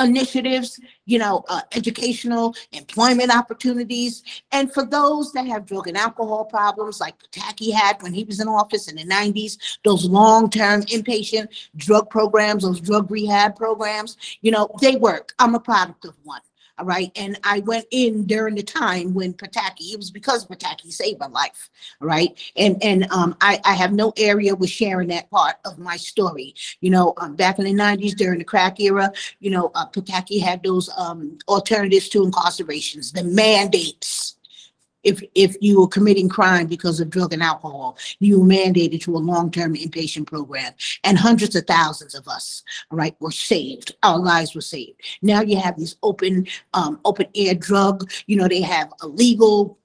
initiatives, 0.00 0.80
you 1.06 1.18
know, 1.18 1.44
uh, 1.48 1.60
educational, 1.72 2.54
employment 2.72 3.34
opportunities. 3.34 4.22
And 4.52 4.72
for 4.72 4.84
those 4.84 5.32
that 5.32 5.46
have 5.46 5.66
drug 5.66 5.88
and 5.88 5.96
alcohol 5.96 6.44
problems, 6.44 7.00
like 7.00 7.14
Pataki 7.18 7.72
had 7.72 8.02
when 8.02 8.12
he 8.12 8.24
was 8.24 8.40
in 8.40 8.48
office 8.48 8.88
in 8.88 8.96
the 8.96 9.04
90s, 9.04 9.58
those 9.84 10.04
long-term 10.04 10.82
inpatient 10.82 11.48
drug 11.76 12.10
programs, 12.10 12.64
those 12.64 12.80
drug 12.80 13.10
rehab 13.10 13.56
programs, 13.56 14.16
you 14.40 14.50
know, 14.50 14.68
they 14.80 14.96
work. 14.96 15.32
I'm 15.38 15.54
a 15.54 15.60
product 15.60 16.04
of 16.04 16.14
one. 16.24 16.40
All 16.76 16.86
right. 16.86 17.12
And 17.14 17.38
I 17.44 17.60
went 17.60 17.86
in 17.92 18.24
during 18.26 18.56
the 18.56 18.62
time 18.62 19.14
when 19.14 19.32
Pataki, 19.32 19.92
it 19.92 19.96
was 19.96 20.10
because 20.10 20.44
Pataki 20.44 20.92
saved 20.92 21.20
my 21.20 21.28
life. 21.28 21.70
All 22.00 22.08
right. 22.08 22.36
And 22.56 22.82
and 22.82 23.06
um 23.12 23.36
I, 23.40 23.60
I 23.64 23.74
have 23.74 23.92
no 23.92 24.12
area 24.16 24.54
with 24.56 24.70
sharing 24.70 25.08
that 25.08 25.30
part 25.30 25.56
of 25.64 25.78
my 25.78 25.96
story. 25.96 26.54
You 26.80 26.90
know, 26.90 27.14
um, 27.18 27.36
back 27.36 27.60
in 27.60 27.64
the 27.64 27.72
90s 27.72 28.16
during 28.16 28.40
the 28.40 28.44
crack 28.44 28.80
era, 28.80 29.12
you 29.38 29.50
know, 29.50 29.70
uh, 29.76 29.86
Pataki 29.88 30.40
had 30.40 30.64
those 30.64 30.90
um 30.96 31.38
alternatives 31.46 32.08
to 32.10 32.24
incarcerations, 32.24 33.12
the 33.12 33.22
mandates. 33.22 34.33
If 35.04 35.22
if 35.34 35.56
you 35.60 35.80
were 35.80 35.88
committing 35.88 36.28
crime 36.28 36.66
because 36.66 37.00
of 37.00 37.10
drug 37.10 37.32
and 37.32 37.42
alcohol, 37.42 37.96
you 38.18 38.40
were 38.40 38.46
mandated 38.46 39.00
to 39.02 39.16
a 39.16 39.18
long-term 39.18 39.74
inpatient 39.74 40.26
program. 40.26 40.72
And 41.04 41.18
hundreds 41.18 41.54
of 41.56 41.66
thousands 41.66 42.14
of 42.14 42.26
us, 42.28 42.62
right, 42.90 43.16
were 43.20 43.30
saved. 43.30 43.94
Our 44.02 44.18
lives 44.18 44.54
were 44.54 44.60
saved. 44.60 45.00
Now 45.22 45.42
you 45.42 45.56
have 45.58 45.76
these 45.76 45.96
open 46.02 46.46
um, 46.72 47.00
open 47.04 47.26
air 47.34 47.54
drug, 47.54 48.10
you 48.26 48.36
know, 48.36 48.48
they 48.48 48.62
have 48.62 48.92
illegal 49.02 49.78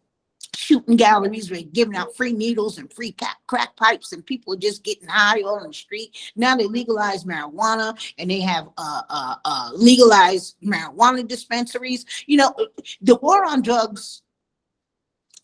shooting 0.56 0.96
galleries 0.96 1.50
where 1.50 1.60
they're 1.60 1.70
giving 1.70 1.96
out 1.96 2.16
free 2.16 2.34
needles 2.34 2.78
and 2.78 2.92
free 2.94 3.12
crack, 3.12 3.38
crack 3.48 3.76
pipes 3.76 4.12
and 4.12 4.26
people 4.26 4.54
are 4.54 4.58
just 4.58 4.84
getting 4.84 5.08
high 5.08 5.40
on 5.40 5.68
the 5.68 5.74
street. 5.74 6.16
Now 6.36 6.56
they 6.56 6.66
legalize 6.66 7.24
marijuana 7.24 7.98
and 8.18 8.30
they 8.30 8.42
have 8.42 8.70
uh, 8.78 9.02
uh, 9.10 9.36
uh, 9.46 9.70
legalized 9.76 10.56
marijuana 10.64 11.28
dispensaries. 11.28 12.06
You 12.26 12.38
know, 12.38 12.56
the 13.02 13.16
war 13.16 13.46
on 13.46 13.62
drugs 13.62 14.22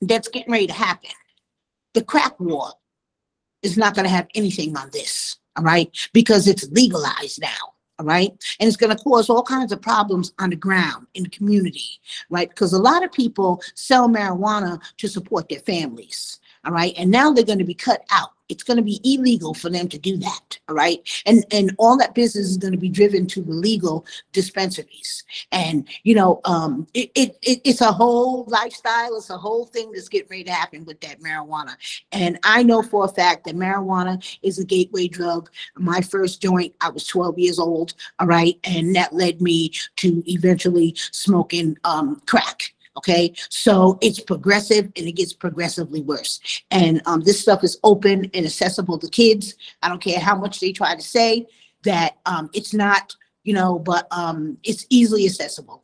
that's 0.02 0.28
getting 0.28 0.52
ready 0.52 0.68
to 0.68 0.74
happen, 0.74 1.12
the 1.94 2.04
crack 2.04 2.40
war 2.40 2.72
is 3.62 3.78
not 3.78 3.96
going 3.96 4.06
to 4.06 4.14
have 4.14 4.28
anything 4.36 4.78
on 4.78 4.90
this. 4.92 5.38
All 5.56 5.64
right. 5.64 5.90
Because 6.14 6.48
it's 6.48 6.70
legalized 6.72 7.42
now. 7.42 7.74
All 7.98 8.06
right. 8.06 8.32
And 8.60 8.68
it's 8.68 8.78
going 8.78 8.96
to 8.96 9.04
cause 9.04 9.30
all 9.30 9.44
kinds 9.44 9.72
of 9.72 9.82
problems 9.82 10.34
on 10.40 10.50
the 10.50 10.56
ground 10.56 11.08
in 11.14 11.24
the 11.24 11.30
community. 11.30 12.00
Right. 12.30 12.50
Because 12.50 12.74
a 12.74 12.80
lot 12.80 13.04
of 13.04 13.12
people 13.12 13.62
sell 13.74 14.10
marijuana 14.10 14.82
to 14.98 15.08
support 15.08 15.48
their 15.50 15.60
families. 15.60 16.40
All 16.66 16.72
right. 16.72 16.94
And 16.98 17.12
now 17.12 17.32
they're 17.32 17.44
going 17.44 17.60
to 17.60 17.66
be 17.66 17.74
cut 17.74 18.04
out. 18.12 18.32
It's 18.48 18.64
going 18.64 18.78
to 18.78 18.84
be 18.84 19.02
illegal 19.04 19.54
for 19.54 19.70
them 19.70 19.88
to 19.88 19.98
do 19.98 20.18
that. 20.18 20.60
All 20.70 20.76
right. 20.76 21.00
And 21.26 21.44
and 21.52 21.76
all 21.80 21.98
that 21.98 22.14
business 22.14 22.48
is 22.48 22.58
going 22.58 22.74
to 22.74 22.80
be 22.80 22.90
driven 22.90 23.26
to 23.28 23.42
the 23.42 23.52
legal 23.52 24.06
dispensaries. 24.34 25.24
And 25.52 25.88
you 26.04 26.14
know, 26.14 26.42
um, 26.46 26.88
it, 26.94 27.12
it, 27.16 27.38
it 27.42 27.62
it's 27.64 27.82
a 27.82 27.92
whole 27.92 28.46
lifestyle. 28.48 29.16
It's 29.16 29.32
a 29.32 29.38
whole 29.38 29.66
thing 29.66 29.92
that's 29.92 30.10
getting 30.10 30.30
ready 30.30 30.44
to 30.44 30.52
happen 30.52 30.86
with 30.86 31.02
that 31.02 31.22
marijuana. 31.22 31.76
And 32.12 32.38
I 32.44 32.62
know 32.62 32.84
for 32.84 33.06
a 33.06 33.10
fact 33.10 33.46
that 33.46 33.56
marijuana 33.56 34.24
is 34.44 34.60
a 34.60 34.66
gateway 34.66 35.08
drug. 35.08 35.50
My 35.76 36.02
first 36.02 36.42
joint, 36.42 36.76
I 36.82 36.90
was 36.90 37.08
12 37.08 37.40
years 37.40 37.58
old. 37.58 37.96
All 38.20 38.28
right. 38.28 38.60
And 38.64 38.96
that 38.96 39.14
led 39.14 39.42
me 39.42 39.72
to 39.98 40.24
eventually 40.28 40.96
smoking 41.12 41.78
um, 41.84 42.22
crack. 42.28 42.75
Okay. 42.98 43.34
So 43.50 43.98
it's 44.02 44.20
progressive 44.20 44.86
and 44.96 45.08
it 45.08 45.14
gets 45.14 45.34
progressively 45.34 46.02
worse. 46.02 46.40
And 46.72 47.02
um, 47.06 47.22
this 47.22 47.42
stuff 47.42 47.64
is 47.64 47.78
open 47.84 48.30
and 48.34 48.46
accessible 48.46 48.98
to 49.00 49.10
kids. 49.10 49.56
I 49.82 49.90
don't 49.90 50.02
care 50.02 50.20
how 50.20 50.36
much 50.36 50.60
they 50.60 50.72
try 50.72 50.96
to 50.96 51.02
say 51.02 51.48
that 51.84 52.18
um, 52.26 52.50
it's 52.54 52.74
not, 52.74 53.16
you 53.44 53.54
know, 53.54 53.80
but 53.80 54.08
um, 54.12 54.58
it's 54.64 54.86
easily 54.90 55.26
accessible. 55.26 55.84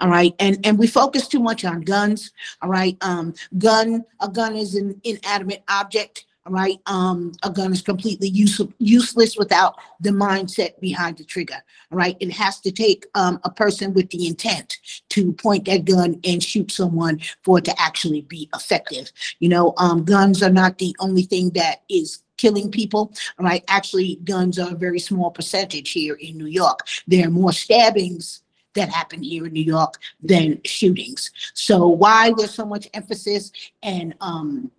All 0.00 0.08
right. 0.08 0.34
And 0.38 0.58
and 0.66 0.78
we 0.78 0.86
focus 0.86 1.26
too 1.26 1.40
much 1.40 1.64
on 1.64 1.80
guns. 1.80 2.32
All 2.60 2.68
right. 2.68 2.96
Um, 3.00 3.34
gun, 3.58 4.04
a 4.20 4.28
gun 4.28 4.54
is 4.54 4.74
an 4.74 5.00
inanimate 5.04 5.62
object. 5.68 6.26
Right. 6.46 6.78
Um, 6.86 7.32
a 7.42 7.50
gun 7.50 7.72
is 7.72 7.82
completely 7.82 8.28
use, 8.28 8.60
useless 8.78 9.36
without 9.36 9.76
the 10.00 10.10
mindset 10.10 10.80
behind 10.80 11.18
the 11.18 11.24
trigger. 11.24 11.62
Right. 11.90 12.16
It 12.18 12.32
has 12.32 12.60
to 12.60 12.72
take 12.72 13.06
um, 13.14 13.40
a 13.44 13.50
person 13.50 13.92
with 13.92 14.08
the 14.10 14.26
intent 14.26 14.78
to 15.10 15.32
point 15.34 15.66
that 15.66 15.84
gun 15.84 16.18
and 16.24 16.42
shoot 16.42 16.72
someone 16.72 17.20
for 17.44 17.58
it 17.58 17.66
to 17.66 17.80
actually 17.80 18.22
be 18.22 18.48
effective. 18.54 19.12
You 19.38 19.50
know, 19.50 19.74
um, 19.76 20.04
guns 20.04 20.42
are 20.42 20.50
not 20.50 20.78
the 20.78 20.96
only 20.98 21.22
thing 21.22 21.50
that 21.50 21.82
is 21.90 22.22
killing 22.38 22.70
people. 22.70 23.12
right? 23.38 23.62
Actually, 23.68 24.16
guns 24.24 24.58
are 24.58 24.72
a 24.72 24.78
very 24.78 24.98
small 24.98 25.30
percentage 25.30 25.92
here 25.92 26.14
in 26.14 26.38
New 26.38 26.46
York. 26.46 26.80
There 27.06 27.26
are 27.26 27.30
more 27.30 27.52
stabbings 27.52 28.42
that 28.74 28.88
happen 28.88 29.22
here 29.22 29.46
in 29.46 29.52
New 29.52 29.64
York 29.64 29.94
than 30.22 30.60
shootings. 30.64 31.30
So 31.54 31.86
why 31.86 32.32
there's 32.36 32.54
so 32.54 32.64
much 32.64 32.88
emphasis 32.94 33.52
and 33.82 34.14
um 34.20 34.70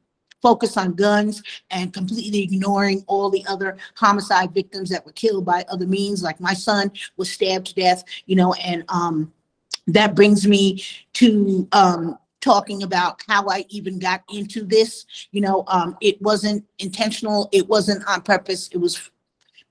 focus 0.41 0.77
on 0.77 0.93
guns 0.93 1.41
and 1.69 1.93
completely 1.93 2.41
ignoring 2.41 3.03
all 3.07 3.29
the 3.29 3.45
other 3.47 3.77
homicide 3.95 4.53
victims 4.53 4.89
that 4.89 5.05
were 5.05 5.11
killed 5.13 5.45
by 5.45 5.63
other 5.69 5.85
means, 5.85 6.23
like 6.23 6.39
my 6.39 6.53
son 6.53 6.91
was 7.17 7.31
stabbed 7.31 7.67
to 7.67 7.75
death, 7.75 8.03
you 8.25 8.35
know, 8.35 8.53
and 8.53 8.83
um 8.89 9.31
that 9.87 10.15
brings 10.15 10.47
me 10.47 10.83
to 11.13 11.67
um 11.71 12.17
talking 12.41 12.83
about 12.83 13.21
how 13.27 13.47
I 13.47 13.65
even 13.69 13.99
got 13.99 14.23
into 14.33 14.63
this. 14.65 15.05
You 15.31 15.41
know, 15.41 15.63
um, 15.67 15.95
it 16.01 16.21
wasn't 16.21 16.65
intentional. 16.79 17.47
It 17.51 17.67
wasn't 17.67 18.03
on 18.07 18.21
purpose. 18.21 18.69
It 18.73 18.77
was 18.77 19.11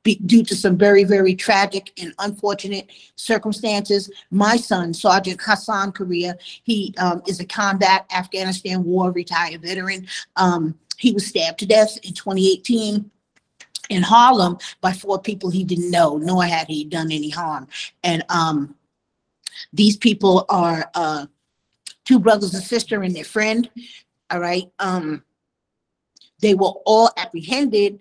be, 0.03 0.17
due 0.27 0.43
to 0.45 0.57
some 0.57 0.77
very, 0.77 1.05
very 1.05 1.35
tragic 1.35 1.93
and 2.01 2.15
unfortunate 2.19 2.91
circumstances. 3.17 4.11
My 4.31 4.57
son, 4.57 4.95
Sergeant 4.95 5.41
Hason 5.41 5.93
Correa, 5.93 6.37
he, 6.63 6.95
um, 6.99 7.23
is 7.27 7.41
a 7.41 7.45
combat 7.45 8.07
Afghanistan 8.15 8.85
war 8.85 9.11
retired 9.13 9.63
veteran. 9.63 10.07
Um, 10.37 10.79
he 10.97 11.13
was 11.13 11.27
stabbed 11.27 11.59
to 11.59 11.67
death 11.67 11.99
in 12.03 12.15
twenty 12.15 12.51
eighteen 12.53 13.11
in 13.89 14.03
Harlem 14.03 14.57
by 14.81 14.93
four 14.93 15.21
people 15.21 15.51
he 15.51 15.65
didn't 15.65 15.91
know, 15.91 16.17
nor 16.17 16.45
had 16.45 16.67
he 16.69 16.85
done 16.85 17.11
any 17.11 17.31
harm. 17.31 17.67
And, 18.05 18.25
um, 18.29 18.75
these 19.73 19.97
people 19.97 20.47
are, 20.49 20.91
uh, 20.95 21.27
two 22.05 22.19
brothers 22.19 22.55
and 22.55 22.63
sister 22.63 23.03
and 23.03 23.15
their 23.15 23.25
friend. 23.25 23.69
All 24.31 24.41
right. 24.41 24.71
Um, 24.79 25.23
they 26.41 26.55
were 26.55 26.73
all 26.87 27.11
apprehended, 27.17 28.01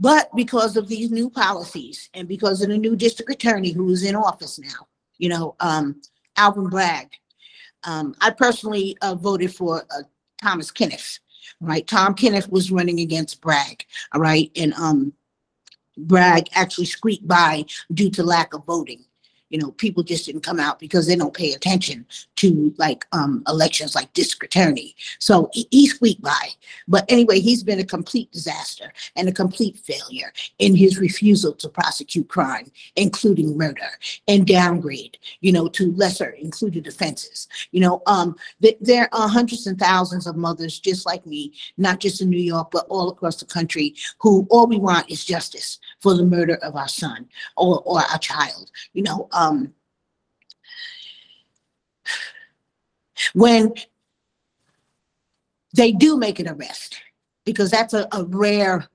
but 0.00 0.34
because 0.34 0.76
of 0.76 0.88
these 0.88 1.10
new 1.10 1.28
policies 1.28 2.08
and 2.14 2.26
because 2.26 2.62
of 2.62 2.70
the 2.70 2.78
new 2.78 2.96
district 2.96 3.30
attorney 3.30 3.70
who 3.70 3.90
is 3.90 4.02
in 4.02 4.16
office 4.16 4.58
now, 4.58 4.88
you 5.18 5.28
know, 5.28 5.54
um, 5.60 6.00
Alvin 6.36 6.68
Bragg. 6.68 7.08
Um, 7.84 8.14
I 8.20 8.30
personally 8.30 8.96
uh, 9.02 9.14
voted 9.14 9.54
for 9.54 9.82
uh, 9.94 10.02
Thomas 10.42 10.70
Kenniff. 10.70 11.18
Right, 11.60 11.86
Tom 11.86 12.14
Kenniff 12.14 12.48
was 12.48 12.70
running 12.70 13.00
against 13.00 13.42
Bragg. 13.42 13.84
All 14.14 14.20
right, 14.20 14.50
and 14.56 14.72
um, 14.74 15.12
Bragg 15.98 16.48
actually 16.54 16.86
squeaked 16.86 17.28
by 17.28 17.66
due 17.92 18.10
to 18.10 18.22
lack 18.22 18.54
of 18.54 18.64
voting 18.64 19.04
you 19.50 19.58
know, 19.58 19.72
people 19.72 20.02
just 20.02 20.26
didn't 20.26 20.42
come 20.42 20.60
out 20.60 20.78
because 20.78 21.06
they 21.06 21.16
don't 21.16 21.34
pay 21.34 21.52
attention 21.52 22.06
to 22.36 22.72
like 22.78 23.04
um 23.12 23.42
elections 23.48 23.94
like 23.94 24.12
district 24.14 24.54
attorney. 24.54 24.94
So 25.18 25.50
he, 25.52 25.88
squeaked 25.88 26.22
by. 26.22 26.48
But 26.86 27.04
anyway, 27.08 27.40
he's 27.40 27.64
been 27.64 27.80
a 27.80 27.84
complete 27.84 28.30
disaster 28.30 28.92
and 29.16 29.28
a 29.28 29.32
complete 29.32 29.76
failure 29.78 30.32
in 30.58 30.76
his 30.76 30.98
refusal 30.98 31.52
to 31.54 31.68
prosecute 31.68 32.28
crime, 32.28 32.70
including 32.96 33.58
murder 33.58 33.90
and 34.28 34.46
downgrade, 34.46 35.18
you 35.40 35.50
know, 35.50 35.68
to 35.68 35.92
lesser 35.92 36.30
included 36.30 36.86
offenses. 36.86 37.48
You 37.72 37.80
know, 37.80 38.02
um, 38.06 38.36
th- 38.62 38.78
there 38.80 39.08
are 39.12 39.28
hundreds 39.28 39.66
and 39.66 39.78
thousands 39.78 40.26
of 40.26 40.36
mothers 40.36 40.78
just 40.78 41.06
like 41.06 41.26
me, 41.26 41.52
not 41.76 41.98
just 41.98 42.20
in 42.20 42.30
New 42.30 42.38
York, 42.38 42.70
but 42.70 42.86
all 42.88 43.10
across 43.10 43.36
the 43.36 43.46
country, 43.46 43.94
who 44.18 44.46
all 44.48 44.68
we 44.68 44.78
want 44.78 45.10
is 45.10 45.24
justice 45.24 45.80
for 46.00 46.14
the 46.14 46.24
murder 46.24 46.54
of 46.56 46.76
our 46.76 46.88
son 46.88 47.28
or, 47.56 47.80
or 47.84 48.00
our 48.00 48.18
child. 48.18 48.70
You 48.92 49.02
know, 49.02 49.28
um, 49.32 49.74
when 53.34 53.74
they 55.74 55.92
do 55.92 56.16
make 56.16 56.38
an 56.38 56.48
arrest, 56.48 57.00
because 57.44 57.70
that's 57.70 57.94
a, 57.94 58.08
a 58.12 58.24
rare, 58.24 58.88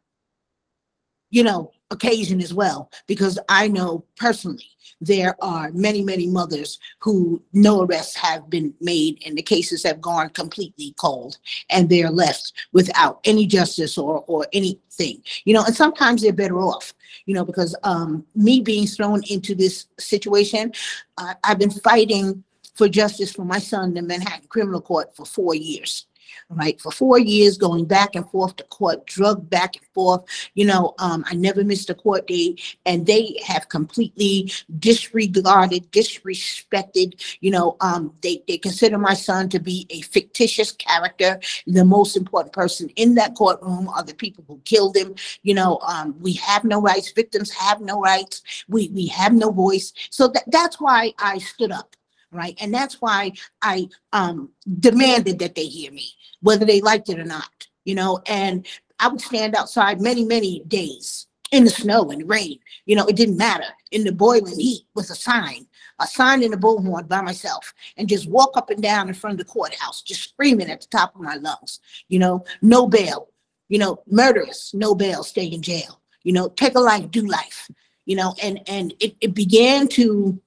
you 1.29 1.43
know, 1.43 1.71
occasion 1.91 2.41
as 2.41 2.53
well, 2.53 2.89
because 3.07 3.37
I 3.49 3.67
know 3.67 4.05
personally 4.17 4.65
there 5.01 5.35
are 5.41 5.71
many, 5.71 6.03
many 6.03 6.27
mothers 6.27 6.79
who 6.99 7.41
no 7.53 7.83
arrests 7.83 8.15
have 8.15 8.49
been 8.49 8.73
made 8.81 9.21
and 9.25 9.37
the 9.37 9.41
cases 9.41 9.83
have 9.83 10.01
gone 10.01 10.29
completely 10.29 10.93
cold 10.97 11.37
and 11.69 11.89
they're 11.89 12.09
left 12.09 12.53
without 12.71 13.19
any 13.25 13.45
justice 13.45 13.97
or, 13.97 14.23
or 14.27 14.47
anything, 14.53 15.21
you 15.43 15.53
know, 15.53 15.63
and 15.63 15.75
sometimes 15.75 16.21
they're 16.21 16.33
better 16.33 16.59
off, 16.59 16.93
you 17.25 17.33
know, 17.33 17.45
because, 17.45 17.75
um, 17.83 18.25
me 18.35 18.61
being 18.61 18.87
thrown 18.87 19.21
into 19.29 19.53
this 19.53 19.87
situation, 19.99 20.71
I, 21.17 21.35
I've 21.43 21.59
been 21.59 21.71
fighting 21.71 22.43
for 22.73 22.89
justice 22.89 23.31
for 23.31 23.45
my 23.45 23.59
son 23.59 23.89
in 23.89 23.93
the 23.95 24.01
Manhattan 24.01 24.47
Criminal 24.47 24.81
Court 24.81 25.15
for 25.15 25.25
four 25.25 25.55
years. 25.55 26.07
Right, 26.49 26.79
for 26.79 26.91
four 26.91 27.19
years, 27.19 27.57
going 27.57 27.85
back 27.85 28.15
and 28.15 28.29
forth 28.29 28.55
to 28.57 28.63
court, 28.65 29.05
drug 29.07 29.49
back 29.49 29.75
and 29.75 29.85
forth. 29.93 30.23
You 30.53 30.65
know, 30.65 30.93
um, 30.99 31.25
I 31.29 31.33
never 31.35 31.63
missed 31.63 31.89
a 31.89 31.95
court 31.95 32.27
date, 32.27 32.77
and 32.85 33.05
they 33.05 33.39
have 33.43 33.69
completely 33.69 34.51
disregarded, 34.79 35.91
disrespected. 35.91 37.37
You 37.41 37.51
know, 37.51 37.77
um, 37.81 38.13
they 38.21 38.43
they 38.47 38.57
consider 38.57 38.97
my 38.97 39.13
son 39.13 39.49
to 39.49 39.59
be 39.59 39.87
a 39.89 40.01
fictitious 40.01 40.71
character. 40.71 41.39
The 41.67 41.85
most 41.85 42.15
important 42.15 42.53
person 42.53 42.89
in 42.95 43.15
that 43.15 43.35
courtroom 43.35 43.89
are 43.89 44.03
the 44.03 44.13
people 44.13 44.43
who 44.47 44.59
killed 44.65 44.95
him. 44.95 45.15
You 45.43 45.55
know, 45.55 45.79
um, 45.81 46.15
we 46.21 46.33
have 46.33 46.63
no 46.63 46.81
rights. 46.81 47.11
Victims 47.11 47.51
have 47.51 47.81
no 47.81 47.99
rights. 47.99 48.43
We 48.67 48.89
we 48.89 49.07
have 49.07 49.33
no 49.33 49.51
voice. 49.51 49.93
So 50.09 50.27
that 50.29 50.43
that's 50.47 50.79
why 50.79 51.13
I 51.19 51.39
stood 51.39 51.71
up 51.71 51.95
right? 52.35 52.57
And 52.59 52.73
that's 52.73 53.01
why 53.01 53.31
I 53.61 53.87
um, 54.13 54.49
demanded 54.79 55.39
that 55.39 55.55
they 55.55 55.65
hear 55.65 55.91
me, 55.91 56.09
whether 56.41 56.65
they 56.65 56.81
liked 56.81 57.09
it 57.09 57.19
or 57.19 57.25
not, 57.25 57.67
you 57.85 57.95
know. 57.95 58.21
And 58.25 58.65
I 58.99 59.07
would 59.07 59.21
stand 59.21 59.55
outside 59.55 60.01
many, 60.01 60.25
many 60.25 60.63
days 60.67 61.27
in 61.51 61.63
the 61.63 61.69
snow 61.69 62.09
and 62.11 62.27
rain. 62.29 62.59
You 62.85 62.95
know, 62.95 63.05
it 63.05 63.15
didn't 63.15 63.37
matter 63.37 63.67
in 63.91 64.03
the 64.03 64.11
boiling 64.11 64.59
heat 64.59 64.83
with 64.93 65.09
a 65.09 65.15
sign, 65.15 65.67
a 65.99 66.07
sign 66.07 66.43
in 66.43 66.51
the 66.51 66.57
bullhorn 66.57 67.07
by 67.07 67.21
myself, 67.21 67.73
and 67.97 68.09
just 68.09 68.29
walk 68.29 68.57
up 68.57 68.69
and 68.69 68.81
down 68.81 69.07
in 69.07 69.13
front 69.13 69.39
of 69.39 69.45
the 69.45 69.51
courthouse, 69.51 70.01
just 70.01 70.29
screaming 70.29 70.69
at 70.69 70.81
the 70.81 70.87
top 70.87 71.15
of 71.15 71.21
my 71.21 71.35
lungs. 71.35 71.79
You 72.07 72.19
know, 72.19 72.45
no 72.61 72.87
bail. 72.87 73.29
You 73.67 73.79
know, 73.79 74.03
murderers, 74.07 74.71
no 74.75 74.93
bail, 74.93 75.23
stay 75.23 75.45
in 75.45 75.61
jail. 75.61 76.01
You 76.23 76.33
know, 76.33 76.49
take 76.49 76.75
a 76.75 76.79
life, 76.79 77.09
do 77.09 77.25
life. 77.25 77.69
You 78.05 78.15
know, 78.15 78.35
and 78.41 78.59
and 78.67 78.93
it, 78.99 79.15
it 79.21 79.33
began 79.33 79.87
to 79.89 80.39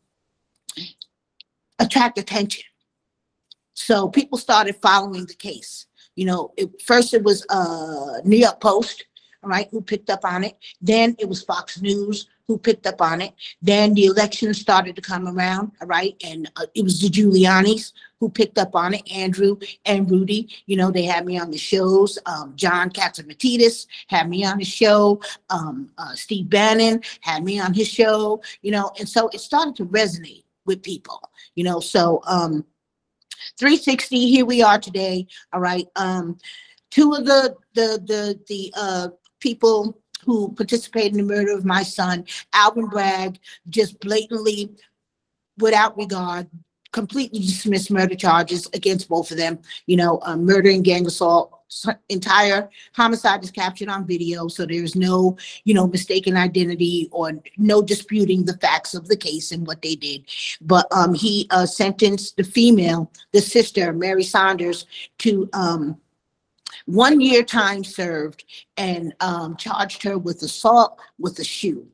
attract 1.78 2.18
attention. 2.18 2.64
So 3.74 4.08
people 4.08 4.38
started 4.38 4.76
following 4.76 5.26
the 5.26 5.34
case. 5.34 5.86
You 6.16 6.26
know, 6.26 6.52
it, 6.56 6.82
first 6.82 7.14
it 7.14 7.22
was 7.22 7.46
uh 7.48 8.20
New 8.24 8.36
York 8.36 8.60
Post, 8.60 9.04
right, 9.42 9.68
who 9.70 9.80
picked 9.80 10.10
up 10.10 10.24
on 10.24 10.44
it. 10.44 10.56
Then 10.80 11.14
it 11.18 11.28
was 11.28 11.42
Fox 11.42 11.80
News 11.80 12.26
who 12.48 12.58
picked 12.58 12.86
up 12.86 13.00
on 13.00 13.20
it. 13.20 13.34
Then 13.60 13.92
the 13.92 14.06
election 14.06 14.54
started 14.54 14.96
to 14.96 15.02
come 15.02 15.28
around, 15.28 15.70
right, 15.84 16.16
and 16.24 16.50
uh, 16.56 16.66
it 16.74 16.82
was 16.82 17.00
the 17.00 17.08
Giuliani's 17.08 17.92
who 18.20 18.30
picked 18.30 18.58
up 18.58 18.74
on 18.74 18.94
it. 18.94 19.08
Andrew 19.12 19.58
and 19.84 20.10
Rudy, 20.10 20.48
you 20.66 20.76
know, 20.76 20.90
they 20.90 21.04
had 21.04 21.26
me 21.26 21.38
on 21.38 21.50
the 21.50 21.58
shows. 21.58 22.18
Um, 22.26 22.54
John 22.56 22.90
Catsimatidis 22.90 23.86
had 24.08 24.28
me 24.28 24.44
on 24.44 24.58
the 24.58 24.64
show. 24.64 25.20
Um, 25.50 25.90
uh, 25.98 26.14
Steve 26.14 26.48
Bannon 26.48 27.02
had 27.20 27.44
me 27.44 27.60
on 27.60 27.74
his 27.74 27.86
show. 27.86 28.42
You 28.62 28.72
know, 28.72 28.90
and 28.98 29.08
so 29.08 29.28
it 29.28 29.40
started 29.40 29.76
to 29.76 29.84
resonate 29.86 30.44
with 30.68 30.82
people, 30.82 31.32
you 31.56 31.64
know, 31.64 31.80
so, 31.80 32.20
um, 32.28 32.64
360, 33.58 34.30
here 34.30 34.44
we 34.44 34.62
are 34.62 34.78
today, 34.78 35.26
all 35.52 35.60
right, 35.60 35.86
um, 35.96 36.38
two 36.90 37.14
of 37.14 37.24
the, 37.24 37.56
the, 37.74 38.00
the, 38.06 38.40
the, 38.46 38.72
uh, 38.76 39.08
people 39.40 40.00
who 40.24 40.52
participated 40.52 41.12
in 41.12 41.26
the 41.26 41.34
murder 41.34 41.52
of 41.52 41.64
my 41.64 41.82
son, 41.82 42.24
Alvin 42.52 42.86
Bragg, 42.86 43.38
just 43.68 43.98
blatantly, 44.00 44.70
without 45.58 45.96
regard, 45.96 46.48
completely 46.92 47.40
dismissed 47.40 47.90
murder 47.90 48.14
charges 48.14 48.68
against 48.74 49.08
both 49.08 49.30
of 49.30 49.36
them, 49.36 49.58
you 49.86 49.96
know, 49.96 50.20
murder 50.36 50.70
and 50.70 50.84
gang 50.84 51.06
assault. 51.06 51.54
Entire 52.08 52.70
homicide 52.94 53.44
is 53.44 53.50
captured 53.50 53.90
on 53.90 54.06
video, 54.06 54.48
so 54.48 54.64
there's 54.64 54.96
no, 54.96 55.36
you 55.64 55.74
know, 55.74 55.86
mistaken 55.86 56.34
identity 56.34 57.10
or 57.12 57.32
no 57.58 57.82
disputing 57.82 58.42
the 58.42 58.56
facts 58.56 58.94
of 58.94 59.06
the 59.06 59.16
case 59.16 59.52
and 59.52 59.66
what 59.66 59.82
they 59.82 59.94
did. 59.94 60.24
But 60.62 60.86
um, 60.92 61.12
he 61.12 61.46
uh, 61.50 61.66
sentenced 61.66 62.38
the 62.38 62.44
female, 62.44 63.12
the 63.32 63.42
sister, 63.42 63.92
Mary 63.92 64.24
Saunders, 64.24 64.86
to 65.18 65.46
um, 65.52 65.98
one 66.86 67.20
year 67.20 67.42
time 67.42 67.84
served 67.84 68.44
and 68.78 69.14
um, 69.20 69.54
charged 69.56 70.02
her 70.04 70.16
with 70.16 70.42
assault 70.42 70.98
with 71.18 71.38
a 71.38 71.44
shoe. 71.44 71.86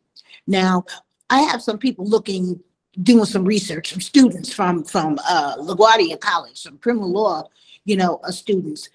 Now, 0.47 0.85
I 1.31 1.43
have 1.43 1.63
some 1.63 1.79
people 1.79 2.07
looking, 2.07 2.61
doing 3.03 3.25
some 3.25 3.45
research, 3.45 3.91
some 3.91 4.01
students 4.01 4.53
from 4.53 4.85
from 4.85 5.19
uh, 5.29 5.57
LaGuardia 5.59 6.21
College, 6.21 6.57
some 6.57 6.79
criminal 6.79 7.11
law, 7.11 7.49
you 7.85 7.97
know, 7.97 8.21
uh, 8.25 8.31
students 8.31 8.89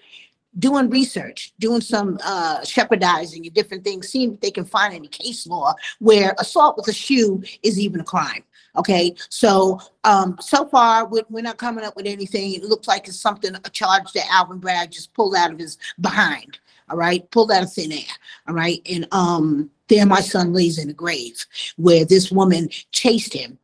doing 0.58 0.90
research, 0.90 1.52
doing 1.58 1.80
some 1.80 2.18
uh, 2.24 2.60
shepardizing 2.60 3.44
and 3.44 3.54
different 3.54 3.84
things, 3.84 4.08
seeing 4.08 4.34
if 4.34 4.40
they 4.40 4.50
can 4.50 4.64
find 4.64 4.94
any 4.94 5.08
case 5.08 5.46
law 5.46 5.74
where 6.00 6.34
assault 6.38 6.76
with 6.76 6.88
a 6.88 6.92
shoe 6.92 7.42
is 7.62 7.78
even 7.78 8.00
a 8.00 8.04
crime. 8.04 8.42
Okay, 8.76 9.14
so 9.28 9.80
um, 10.04 10.36
so 10.40 10.64
far 10.66 11.06
we're, 11.06 11.24
we're 11.28 11.42
not 11.42 11.56
coming 11.56 11.84
up 11.84 11.96
with 11.96 12.06
anything. 12.06 12.54
It 12.54 12.62
looks 12.62 12.86
like 12.86 13.08
it's 13.08 13.20
something 13.20 13.54
a 13.54 13.70
charge 13.70 14.12
that 14.12 14.26
Alvin 14.30 14.58
Bragg 14.58 14.92
just 14.92 15.12
pulled 15.14 15.34
out 15.34 15.52
of 15.52 15.58
his 15.58 15.76
behind. 16.00 16.58
All 16.88 16.96
right, 16.96 17.28
pulled 17.30 17.52
out 17.52 17.62
of 17.62 17.72
thin 17.72 17.92
air. 17.92 18.14
All 18.48 18.54
right, 18.54 18.80
and 18.88 19.06
um, 19.12 19.70
there 19.88 20.06
my 20.06 20.20
son 20.20 20.52
lays 20.52 20.78
in 20.78 20.90
a 20.90 20.92
grave 20.92 21.44
where 21.76 22.04
this 22.04 22.30
woman 22.30 22.68
chased 22.92 23.32
him 23.32 23.58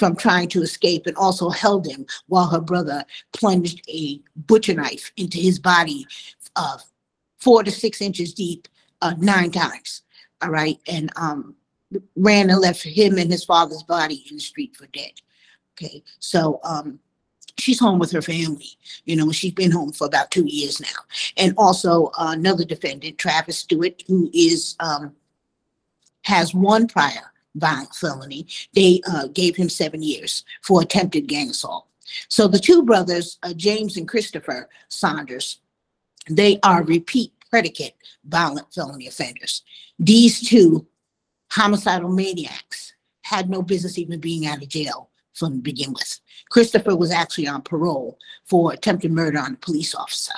from 0.00 0.16
trying 0.16 0.48
to 0.48 0.62
escape 0.62 1.06
and 1.06 1.14
also 1.18 1.50
held 1.50 1.86
him 1.86 2.06
while 2.28 2.48
her 2.48 2.58
brother 2.58 3.04
plunged 3.34 3.82
a 3.86 4.18
butcher 4.34 4.72
knife 4.72 5.12
into 5.18 5.36
his 5.36 5.58
body, 5.58 6.06
uh, 6.56 6.78
four 7.38 7.62
to 7.62 7.70
six 7.70 8.00
inches 8.00 8.32
deep, 8.32 8.66
uh, 9.02 9.12
nine 9.18 9.50
times. 9.50 10.00
All 10.40 10.48
right, 10.48 10.78
and 10.88 11.12
um, 11.16 11.54
ran 12.16 12.48
and 12.48 12.60
left 12.60 12.82
him 12.82 13.18
and 13.18 13.30
his 13.30 13.44
father's 13.44 13.82
body 13.82 14.24
in 14.30 14.36
the 14.36 14.42
street 14.42 14.74
for 14.74 14.86
dead. 14.86 15.12
Okay, 15.74 16.02
so 16.18 16.60
um, 16.64 16.98
she's 17.58 17.78
home 17.78 17.98
with 17.98 18.10
her 18.12 18.22
family. 18.22 18.70
You 19.04 19.16
know, 19.16 19.30
she's 19.32 19.52
been 19.52 19.70
home 19.70 19.92
for 19.92 20.06
about 20.06 20.30
two 20.30 20.46
years 20.46 20.80
now. 20.80 20.88
And 21.36 21.52
also 21.58 22.06
uh, 22.18 22.32
another 22.32 22.64
defendant, 22.64 23.18
Travis 23.18 23.58
Stewart, 23.58 24.02
who 24.06 24.30
is 24.32 24.76
um, 24.80 25.14
has 26.22 26.54
one 26.54 26.88
prior 26.88 27.30
violent 27.54 27.94
felony. 27.94 28.46
They 28.74 29.00
uh, 29.08 29.28
gave 29.28 29.56
him 29.56 29.68
seven 29.68 30.02
years 30.02 30.44
for 30.62 30.82
attempted 30.82 31.26
gang 31.26 31.50
assault. 31.50 31.86
So 32.28 32.48
the 32.48 32.58
two 32.58 32.82
brothers, 32.82 33.38
uh, 33.42 33.52
James 33.54 33.96
and 33.96 34.08
Christopher 34.08 34.68
Saunders, 34.88 35.60
they 36.28 36.58
are 36.62 36.82
repeat 36.82 37.32
predicate 37.50 37.94
violent 38.24 38.72
felony 38.72 39.08
offenders. 39.08 39.62
These 39.98 40.48
two 40.48 40.86
homicidal 41.50 42.08
maniacs 42.08 42.94
had 43.22 43.50
no 43.50 43.62
business 43.62 43.98
even 43.98 44.20
being 44.20 44.46
out 44.46 44.62
of 44.62 44.68
jail 44.68 45.10
from 45.34 45.56
the 45.56 45.58
begin 45.58 45.92
with. 45.92 46.20
Christopher 46.48 46.96
was 46.96 47.10
actually 47.10 47.48
on 47.48 47.62
parole 47.62 48.18
for 48.44 48.72
attempted 48.72 49.12
murder 49.12 49.38
on 49.38 49.54
a 49.54 49.56
police 49.56 49.94
officer. 49.94 50.34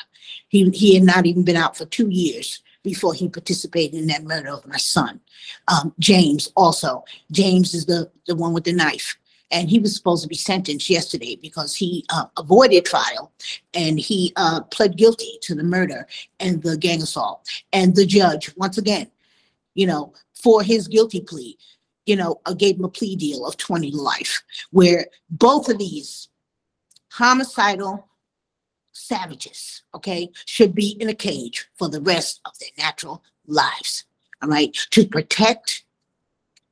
He, 0.49 0.69
he 0.71 0.95
had 0.95 1.05
not 1.05 1.27
even 1.27 1.45
been 1.45 1.57
out 1.57 1.77
for 1.77 1.87
two 1.87 2.09
years 2.09 2.63
before 2.83 3.15
he 3.15 3.29
participated 3.29 3.99
in 3.99 4.07
that 4.09 4.25
murder 4.25 4.51
of 4.51 4.67
my 4.67 4.77
son. 4.77 5.21
Um, 5.69 5.95
James 5.99 6.51
also, 6.57 7.05
James 7.31 7.75
is 7.75 7.87
the, 7.87 8.11
the 8.27 8.35
one 8.35 8.53
with 8.53 8.65
the 8.65 8.73
knife. 8.73 9.17
And 9.51 9.69
he 9.69 9.79
was 9.79 9.95
supposed 9.95 10.23
to 10.23 10.29
be 10.29 10.35
sentenced 10.35 10.89
yesterday 10.89 11.37
because 11.37 11.77
he 11.77 12.07
uh, 12.09 12.25
avoided 12.39 12.87
trial 12.87 13.33
and 13.75 14.01
he 14.01 14.33
uh, 14.37 14.63
pled 14.63 14.97
guilty 14.97 15.39
to 15.43 15.55
the 15.55 15.63
murder 15.63 16.07
and 16.41 16.63
the 16.63 16.77
gang 16.77 17.03
assault. 17.03 17.47
And 17.73 17.95
the 17.95 18.07
judge, 18.07 18.51
once 18.57 18.79
again, 18.79 19.11
you 19.75 19.87
know, 19.87 20.15
for 20.35 20.63
his 20.63 20.89
guilty 20.89 21.21
plea, 21.21 21.59
you 22.07 22.17
know, 22.17 22.41
uh, 22.47 22.55
gave 22.55 22.77
him 22.77 22.85
a 22.85 22.89
plea 22.89 23.15
deal 23.15 23.47
of 23.47 23.59
20 23.59 23.91
to 23.91 23.97
life, 23.97 24.43
where 24.71 25.07
both 25.31 25.69
of 25.69 25.79
these 25.79 26.29
homicidal 27.11 28.09
savages, 28.93 29.83
okay, 29.95 30.31
should 30.47 30.75
be 30.75 30.97
in 31.01 31.09
a 31.09 31.15
cage 31.15 31.69
for 31.75 31.89
the 31.89 32.01
rest 32.01 32.41
of 32.45 32.59
their 32.59 32.71
natural 32.79 33.23
lives, 33.47 34.05
all 34.43 34.49
right, 34.49 34.75
to 34.91 35.07
protect 35.07 35.85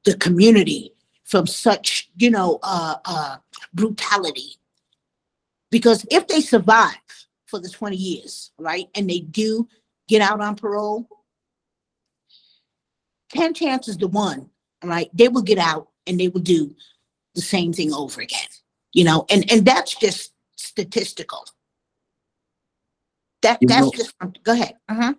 the 0.04 0.16
community 0.16 0.94
from 1.24 1.46
such, 1.46 2.10
you 2.16 2.30
know, 2.30 2.58
uh, 2.62 2.96
uh, 3.04 3.36
brutality. 3.74 4.56
Because 5.70 6.04
if 6.10 6.26
they 6.26 6.40
survive 6.40 6.96
for 7.46 7.60
the 7.60 7.68
20 7.68 7.96
years, 7.96 8.50
right, 8.58 8.88
and 8.94 9.08
they 9.08 9.20
do 9.20 9.68
get 10.08 10.22
out 10.22 10.40
on 10.40 10.56
parole, 10.56 11.08
10 13.30 13.54
chances 13.54 13.96
to 13.96 14.08
one, 14.08 14.50
all 14.82 14.90
right, 14.90 15.10
they 15.14 15.28
will 15.28 15.42
get 15.42 15.58
out 15.58 15.88
and 16.06 16.18
they 16.18 16.28
will 16.28 16.40
do 16.40 16.74
the 17.34 17.40
same 17.40 17.72
thing 17.72 17.92
over 17.92 18.20
again, 18.20 18.48
you 18.92 19.04
know, 19.04 19.24
and, 19.30 19.50
and 19.52 19.64
that's 19.64 19.94
just 19.94 20.32
statistical. 20.56 21.44
That, 23.42 23.58
You 23.60 23.68
that's 23.68 23.80
know- 23.82 23.92
just, 23.94 24.14
go 24.44 24.52
ahead. 24.52 24.74
Uh-huh. 24.88 25.14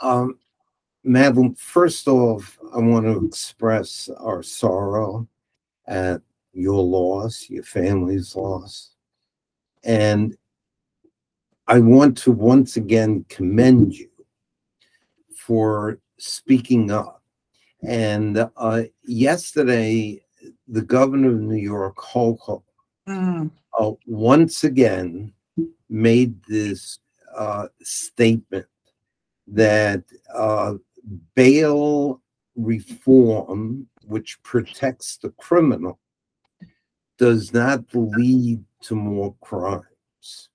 Um, 0.00 0.38
Madeline, 1.04 1.54
first 1.54 2.06
off, 2.06 2.58
I 2.74 2.78
want 2.78 3.06
to 3.06 3.24
express 3.26 4.08
our 4.18 4.42
sorrow 4.42 5.26
at 5.86 6.20
your 6.52 6.82
loss, 6.82 7.48
your 7.48 7.62
family's 7.62 8.36
loss. 8.36 8.90
And 9.84 10.36
I 11.66 11.78
want 11.80 12.16
to 12.18 12.32
once 12.32 12.76
again 12.76 13.24
commend 13.28 13.94
you 13.94 14.10
for 15.34 15.98
speaking 16.18 16.90
up. 16.90 17.22
And 17.82 18.48
uh, 18.56 18.82
yesterday, 19.04 20.20
the 20.66 20.82
governor 20.82 21.30
of 21.30 21.40
New 21.40 21.56
York, 21.56 21.96
Hochul, 21.96 22.62
Mm, 23.08 23.50
uh, 23.78 23.92
once 24.06 24.64
again 24.64 25.32
made 25.88 26.42
this 26.44 26.98
uh, 27.36 27.68
statement 27.82 28.66
that 29.46 30.02
uh, 30.34 30.74
bail 31.34 32.20
reform, 32.56 33.86
which 34.04 34.42
protects 34.42 35.16
the 35.16 35.30
criminal, 35.30 35.98
does 37.18 37.52
not 37.52 37.84
lead 37.94 38.62
to 38.82 38.94
more 38.94 39.34
crimes. 39.40 40.48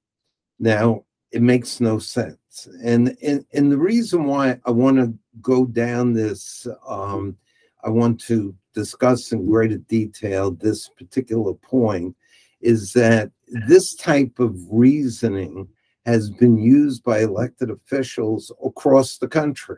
Now, 0.59 1.03
it 1.31 1.41
makes 1.41 1.81
no 1.81 1.99
sense. 1.99 2.67
And, 2.83 3.17
and, 3.23 3.45
and 3.53 3.71
the 3.71 3.77
reason 3.77 4.25
why 4.25 4.59
I 4.65 4.71
want 4.71 4.97
to 4.97 5.13
go 5.41 5.65
down 5.65 6.13
this, 6.13 6.67
um, 6.87 7.35
I 7.83 7.89
want 7.89 8.21
to 8.21 8.55
discuss 8.73 9.31
in 9.31 9.45
greater 9.45 9.77
detail 9.77 10.51
this 10.51 10.89
particular 10.89 11.53
point 11.53 12.15
is 12.61 12.93
that 12.93 13.31
this 13.67 13.95
type 13.95 14.39
of 14.39 14.55
reasoning 14.71 15.67
has 16.05 16.29
been 16.29 16.57
used 16.57 17.03
by 17.03 17.19
elected 17.19 17.69
officials 17.69 18.51
across 18.63 19.17
the 19.17 19.27
country 19.27 19.77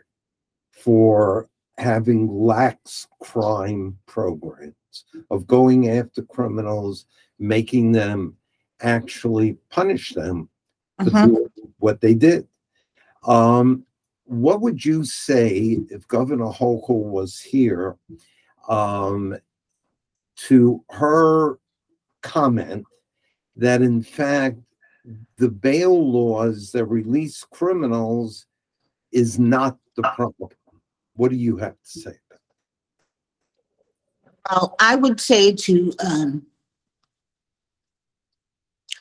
for 0.72 1.48
having 1.78 2.28
lax 2.28 3.08
crime 3.22 3.98
programs 4.06 4.74
of 5.30 5.46
going 5.46 5.90
after 5.90 6.22
criminals, 6.24 7.06
making 7.38 7.92
them 7.92 8.36
actually 8.82 9.54
punish 9.70 10.14
them 10.14 10.50
for 11.04 11.10
Mhm. 11.10 11.28
doing 11.28 11.74
what 11.80 12.02
they 12.02 12.14
did. 12.14 12.48
Um, 13.24 13.86
what 14.26 14.62
would 14.62 14.84
you 14.84 15.04
say 15.06 15.80
if 15.90 16.08
Governor 16.08 16.46
Hochul 16.52 17.04
was 17.04 17.40
here 17.40 17.98
um, 18.68 19.38
to 20.36 20.84
her 20.90 21.60
comment 22.22 22.86
that 23.56 23.84
in 23.84 24.02
fact 24.02 24.58
the 25.38 25.50
bail 25.50 26.12
laws 26.12 26.72
that 26.72 26.86
release 26.86 27.44
criminals 27.52 28.46
is 29.12 29.40
not 29.40 29.78
the 29.96 30.04
problem? 30.16 30.50
What 31.16 31.32
do 31.32 31.38
you 31.38 31.58
have 31.58 31.74
to 31.74 32.00
say? 32.00 32.16
about 32.30 32.40
Well, 34.50 34.76
I 34.80 34.96
would 34.96 35.20
say 35.20 35.54
to, 35.54 35.94
um, 36.06 36.46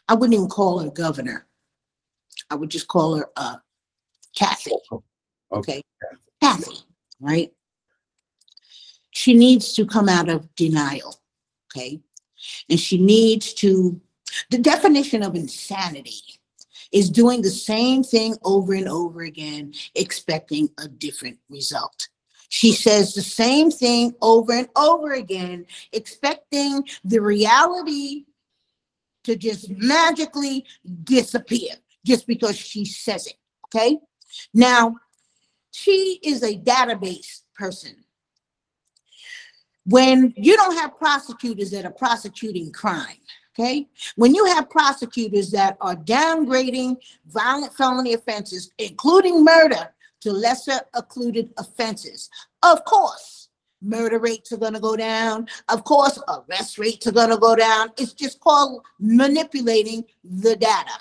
I 0.08 0.14
wouldn't 0.14 0.34
even 0.34 0.48
call 0.48 0.78
her 0.78 0.90
governor. 0.90 1.46
I 2.50 2.54
would 2.54 2.70
just 2.70 2.88
call 2.88 3.16
her, 3.16 3.28
uh, 3.36 3.56
Kathy. 4.36 4.72
that? 4.90 5.02
Okay, 5.52 5.82
Kathy, 6.42 6.78
right? 7.20 7.52
She 9.10 9.34
needs 9.34 9.72
to 9.74 9.86
come 9.86 10.08
out 10.08 10.28
of 10.28 10.52
denial, 10.56 11.20
okay? 11.70 12.00
And 12.68 12.80
she 12.80 12.98
needs 12.98 13.54
to, 13.54 14.00
the 14.50 14.58
definition 14.58 15.22
of 15.22 15.34
insanity 15.34 16.20
is 16.92 17.10
doing 17.10 17.42
the 17.42 17.50
same 17.50 18.02
thing 18.02 18.36
over 18.44 18.74
and 18.74 18.88
over 18.88 19.22
again, 19.22 19.74
expecting 19.94 20.68
a 20.78 20.88
different 20.88 21.38
result. 21.48 22.08
She 22.48 22.72
says 22.72 23.14
the 23.14 23.22
same 23.22 23.70
thing 23.70 24.14
over 24.22 24.52
and 24.52 24.68
over 24.76 25.12
again, 25.12 25.66
expecting 25.92 26.84
the 27.04 27.20
reality 27.20 28.26
to 29.24 29.34
just 29.34 29.70
magically 29.70 30.64
disappear 31.02 31.70
just 32.06 32.26
because 32.26 32.56
she 32.56 32.84
says 32.84 33.26
it, 33.26 33.34
okay? 33.66 33.98
Now, 34.52 34.96
she 35.72 36.20
is 36.22 36.42
a 36.42 36.56
database 36.56 37.40
person. 37.56 38.04
When 39.86 40.32
you 40.36 40.56
don't 40.56 40.76
have 40.76 40.96
prosecutors 40.96 41.70
that 41.72 41.84
are 41.84 41.92
prosecuting 41.92 42.70
crime, 42.70 43.18
okay? 43.58 43.88
When 44.16 44.34
you 44.34 44.44
have 44.46 44.70
prosecutors 44.70 45.50
that 45.52 45.76
are 45.80 45.96
downgrading 45.96 46.96
violent 47.26 47.74
felony 47.74 48.14
offenses, 48.14 48.70
including 48.78 49.44
murder, 49.44 49.90
to 50.20 50.32
lesser 50.32 50.80
included 50.96 51.52
offenses, 51.58 52.30
of 52.62 52.84
course, 52.84 53.48
murder 53.82 54.18
rates 54.18 54.52
are 54.52 54.56
gonna 54.56 54.80
go 54.80 54.96
down. 54.96 55.46
Of 55.68 55.84
course, 55.84 56.18
arrest 56.28 56.78
rates 56.78 57.06
are 57.06 57.12
gonna 57.12 57.38
go 57.38 57.54
down. 57.54 57.90
It's 57.98 58.14
just 58.14 58.40
called 58.40 58.82
manipulating 58.98 60.04
the 60.24 60.56
data. 60.56 60.98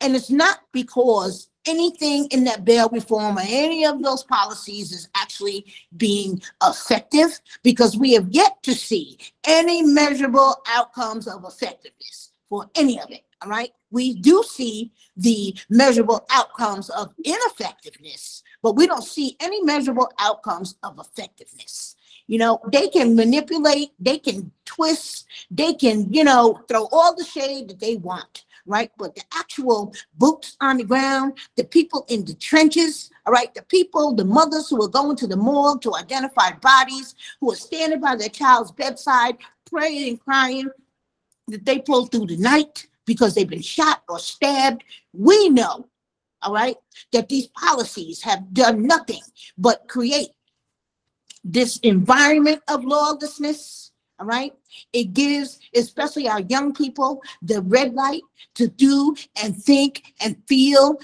And 0.00 0.16
it's 0.16 0.30
not 0.30 0.60
because 0.72 1.49
anything 1.66 2.26
in 2.26 2.44
that 2.44 2.64
bail 2.64 2.88
reform 2.90 3.38
or 3.38 3.42
any 3.44 3.84
of 3.84 4.02
those 4.02 4.24
policies 4.24 4.92
is 4.92 5.08
actually 5.14 5.66
being 5.96 6.40
effective 6.62 7.40
because 7.62 7.96
we 7.96 8.12
have 8.12 8.28
yet 8.30 8.62
to 8.62 8.74
see 8.74 9.18
any 9.44 9.82
measurable 9.82 10.56
outcomes 10.68 11.26
of 11.26 11.44
effectiveness 11.44 12.32
for 12.48 12.68
any 12.74 13.00
of 13.00 13.10
it. 13.10 13.22
All 13.42 13.48
right. 13.48 13.72
We 13.90 14.14
do 14.14 14.42
see 14.46 14.92
the 15.16 15.54
measurable 15.70 16.26
outcomes 16.30 16.90
of 16.90 17.14
ineffectiveness, 17.24 18.42
but 18.62 18.76
we 18.76 18.86
don't 18.86 19.04
see 19.04 19.36
any 19.40 19.62
measurable 19.62 20.12
outcomes 20.18 20.76
of 20.82 20.98
effectiveness. 20.98 21.96
You 22.26 22.38
know, 22.38 22.60
they 22.70 22.88
can 22.88 23.16
manipulate, 23.16 23.92
they 23.98 24.18
can 24.18 24.52
twist, 24.64 25.26
they 25.50 25.74
can, 25.74 26.12
you 26.12 26.22
know, 26.22 26.60
throw 26.68 26.86
all 26.92 27.16
the 27.16 27.24
shade 27.24 27.68
that 27.68 27.80
they 27.80 27.96
want 27.96 28.44
right? 28.66 28.90
But 28.98 29.14
the 29.14 29.22
actual 29.34 29.94
boots 30.14 30.56
on 30.60 30.78
the 30.78 30.84
ground, 30.84 31.38
the 31.56 31.64
people 31.64 32.04
in 32.08 32.24
the 32.24 32.34
trenches, 32.34 33.10
all 33.26 33.32
right, 33.32 33.52
the 33.54 33.62
people, 33.62 34.14
the 34.14 34.24
mothers 34.24 34.68
who 34.68 34.82
are 34.82 34.88
going 34.88 35.16
to 35.16 35.26
the 35.26 35.36
morgue 35.36 35.82
to 35.82 35.94
identify 35.94 36.52
bodies, 36.52 37.14
who 37.40 37.52
are 37.52 37.56
standing 37.56 38.00
by 38.00 38.16
their 38.16 38.28
child's 38.28 38.72
bedside, 38.72 39.38
praying 39.66 40.08
and 40.08 40.20
crying 40.20 40.68
that 41.48 41.64
they 41.64 41.78
pulled 41.78 42.12
through 42.12 42.26
the 42.26 42.36
night, 42.36 42.86
because 43.06 43.34
they've 43.34 43.48
been 43.48 43.62
shot 43.62 44.02
or 44.08 44.18
stabbed. 44.18 44.84
We 45.12 45.48
know, 45.48 45.88
all 46.42 46.54
right, 46.54 46.76
that 47.12 47.28
these 47.28 47.48
policies 47.48 48.22
have 48.22 48.52
done 48.54 48.86
nothing 48.86 49.22
but 49.58 49.88
create 49.88 50.30
this 51.42 51.78
environment 51.78 52.62
of 52.68 52.84
lawlessness. 52.84 53.89
All 54.20 54.26
right. 54.26 54.52
It 54.92 55.14
gives, 55.14 55.60
especially 55.74 56.28
our 56.28 56.40
young 56.42 56.74
people, 56.74 57.22
the 57.40 57.62
red 57.62 57.94
light 57.94 58.20
to 58.56 58.68
do 58.68 59.16
and 59.42 59.56
think 59.56 60.12
and 60.20 60.36
feel 60.46 60.98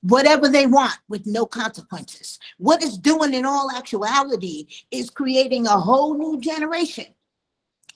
whatever 0.00 0.48
they 0.48 0.66
want 0.66 0.98
with 1.08 1.26
no 1.26 1.44
consequences. 1.44 2.38
What 2.56 2.82
it's 2.82 2.96
doing 2.96 3.34
in 3.34 3.44
all 3.44 3.70
actuality 3.70 4.66
is 4.90 5.10
creating 5.10 5.66
a 5.66 5.78
whole 5.78 6.16
new 6.16 6.40
generation 6.40 7.06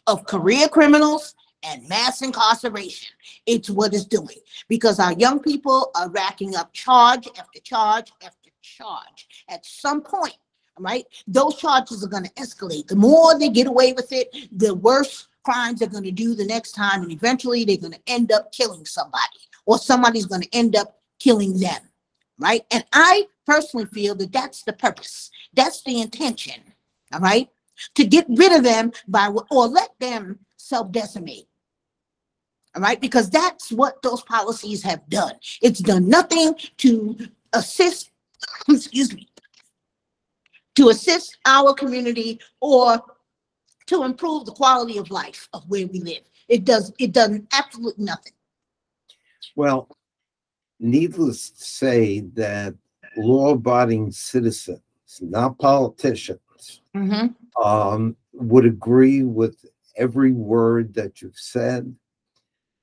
of 0.07 0.27
career 0.27 0.69
criminals 0.69 1.35
and 1.63 1.89
mass 1.89 2.21
incarceration. 2.21 3.09
It's 3.47 3.71
what 3.71 3.95
it's 3.95 4.05
doing 4.05 4.39
because 4.69 5.01
our 5.01 5.15
young 5.15 5.41
people 5.41 5.91
are 5.95 6.11
racking 6.11 6.55
up 6.55 6.73
charge 6.75 7.29
after 7.39 7.61
charge 7.61 8.13
after 8.23 8.51
charge. 8.61 9.27
At 9.49 9.65
some 9.65 10.03
point, 10.03 10.37
right, 10.81 11.07
those 11.27 11.57
charges 11.57 12.05
are 12.05 12.09
going 12.09 12.25
to 12.25 12.33
escalate. 12.33 12.87
The 12.87 12.97
more 12.97 13.39
they 13.39 13.49
get 13.49 13.67
away 13.67 13.93
with 13.93 14.13
it, 14.13 14.35
the 14.53 14.75
worse 14.75 15.29
crimes 15.45 15.81
they're 15.81 15.89
going 15.89 16.05
to 16.05 16.11
do 16.11 16.35
the 16.35 16.45
next 16.45 16.73
time. 16.73 17.03
And 17.03 17.13
eventually 17.13 17.65
they're 17.65 17.77
going 17.77 17.93
to 17.93 18.01
end 18.07 18.33
up 18.33 18.53
killing 18.53 18.85
somebody 18.85 19.41
or 19.67 19.79
somebody's 19.79 20.27
going 20.27 20.43
to 20.43 20.55
end 20.55 20.77
up 20.77 21.01
killing 21.19 21.59
them. 21.59 21.81
Right. 22.39 22.65
And 22.71 22.85
I 22.93 23.27
personally 23.47 23.87
feel 23.87 24.15
that 24.17 24.33
that's 24.33 24.63
the 24.63 24.73
purpose, 24.73 25.31
that's 25.55 25.83
the 25.83 26.01
intention. 26.01 26.61
All 27.13 27.21
right. 27.21 27.49
To 27.95 28.05
get 28.05 28.27
rid 28.29 28.53
of 28.53 28.63
them 28.63 28.93
by 29.07 29.29
or 29.51 29.67
let 29.69 29.91
them 30.01 30.39
self 30.57 30.93
decimate. 30.93 31.47
All 32.77 32.83
right, 32.83 33.01
because 33.01 33.31
that's 33.31 33.73
what 33.73 34.03
those 34.03 34.23
policies 34.23 34.83
have 34.83 35.09
done. 35.09 35.33
It's 35.63 35.81
done 35.81 36.09
nothing 36.09 36.55
to 36.79 37.17
assist, 37.53 38.11
excuse 38.69 39.13
me, 39.15 39.29
to 40.79 40.91
assist 40.91 41.37
our 41.45 41.75
community 41.75 42.39
or 42.61 43.03
to 43.87 44.05
improve 44.05 44.47
the 44.47 44.53
quality 44.53 44.97
of 44.97 45.11
life 45.11 45.49
of 45.53 45.65
where 45.69 45.89
we 45.89 45.99
live. 45.99 46.23
It 46.49 46.65
does, 46.65 46.93
it 47.01 47.11
does 47.13 47.41
absolutely 47.53 48.05
nothing. 48.05 48.33
Well, 49.57 49.89
needless 50.79 51.51
to 51.51 51.65
say 51.65 52.21
that 52.35 52.75
law-abiding 53.17 54.13
citizens, 54.13 54.81
not 55.21 55.59
politicians, 55.59 56.81
Mhm. 56.95 57.35
um, 57.61 58.17
would 58.33 58.65
agree 58.65 59.25
with 59.25 59.65
every 59.97 60.31
word 60.31 60.95
that 60.95 61.21
you've 61.21 61.39
said. 61.39 61.93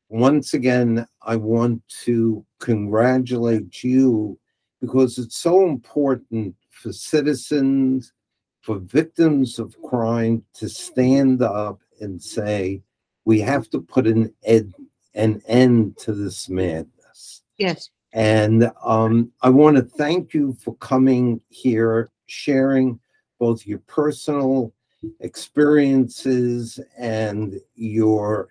Once 0.09 0.53
again, 0.53 1.07
I 1.21 1.37
want 1.37 1.81
to 2.03 2.45
congratulate 2.59 3.85
you 3.85 4.37
because 4.81 5.17
it's 5.17 5.37
so 5.37 5.65
important 5.65 6.55
for 6.75 6.91
citizens, 6.91 8.13
for 8.61 8.79
victims 8.79 9.59
of 9.59 9.81
crime 9.81 10.43
to 10.53 10.67
stand 10.69 11.41
up 11.41 11.79
and 12.01 12.21
say, 12.21 12.81
we 13.25 13.39
have 13.39 13.69
to 13.69 13.81
put 13.81 14.05
an 14.05 14.33
ed, 14.43 14.71
an 15.13 15.41
end 15.47 15.97
to 15.97 16.13
this 16.13 16.49
madness. 16.49 17.41
Yes. 17.57 17.89
And 18.13 18.71
um, 18.83 19.31
I 19.41 19.49
want 19.49 19.77
to 19.77 19.83
thank 19.83 20.33
you 20.33 20.55
for 20.61 20.75
coming 20.75 21.41
here, 21.49 22.11
sharing 22.27 22.99
both 23.39 23.65
your 23.65 23.79
personal 23.79 24.73
experiences 25.19 26.79
and 26.97 27.59
your 27.75 28.49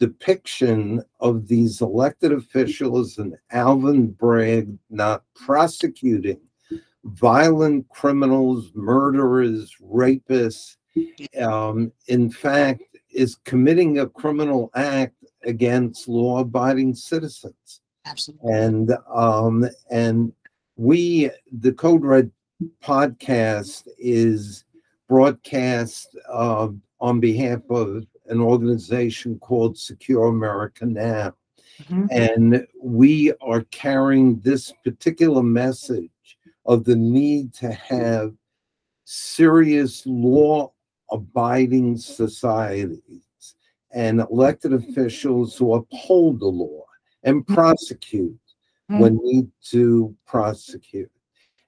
depiction 0.00 1.02
of 1.20 1.46
these 1.46 1.80
elected 1.80 2.32
officials 2.32 3.18
and 3.18 3.36
Alvin 3.50 4.08
Bragg 4.10 4.76
not 4.90 5.22
prosecuting 5.34 6.40
violent 7.04 7.88
criminals, 7.88 8.70
murderers, 8.74 9.74
rapists. 9.82 10.76
Um, 11.40 11.92
in 12.08 12.30
fact, 12.30 12.82
is 13.10 13.36
committing 13.44 13.98
a 13.98 14.08
criminal 14.08 14.70
act 14.74 15.16
against 15.44 16.08
law-abiding 16.08 16.94
citizens. 16.94 17.80
Absolutely. 18.04 18.52
And 18.52 18.92
um, 19.12 19.68
and 19.90 20.32
we, 20.76 21.30
the 21.50 21.72
Code 21.72 22.04
Red 22.04 22.30
podcast, 22.82 23.88
is 23.98 24.64
broadcast 25.08 26.16
uh, 26.30 26.68
on 27.00 27.20
behalf 27.20 27.60
of 27.70 28.06
an 28.26 28.40
organization 28.40 29.38
called 29.38 29.76
Secure 29.78 30.26
America 30.26 30.86
Now, 30.86 31.34
Mhm. 31.84 32.08
and 32.10 32.66
we 32.82 33.32
are 33.40 33.62
carrying 33.70 34.38
this 34.40 34.72
particular 34.84 35.42
message 35.42 36.10
of 36.64 36.84
the 36.84 36.96
need 36.96 37.52
to 37.54 37.72
have 37.72 38.32
serious 39.04 40.02
law-abiding 40.06 41.96
societies 41.96 43.56
and 43.92 44.20
elected 44.20 44.72
officials 44.72 45.56
who 45.56 45.74
uphold 45.74 46.40
the 46.40 46.46
law 46.46 46.84
and 47.24 47.46
prosecute 47.46 48.38
when 48.88 49.18
need 49.22 49.50
to 49.62 50.14
prosecute. 50.26 51.10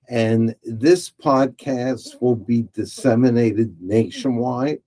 And 0.09 0.55
this 0.65 1.11
podcast 1.11 2.21
will 2.21 2.37
be 2.37 2.69
disseminated 2.75 3.77
nationwide. 3.81 4.81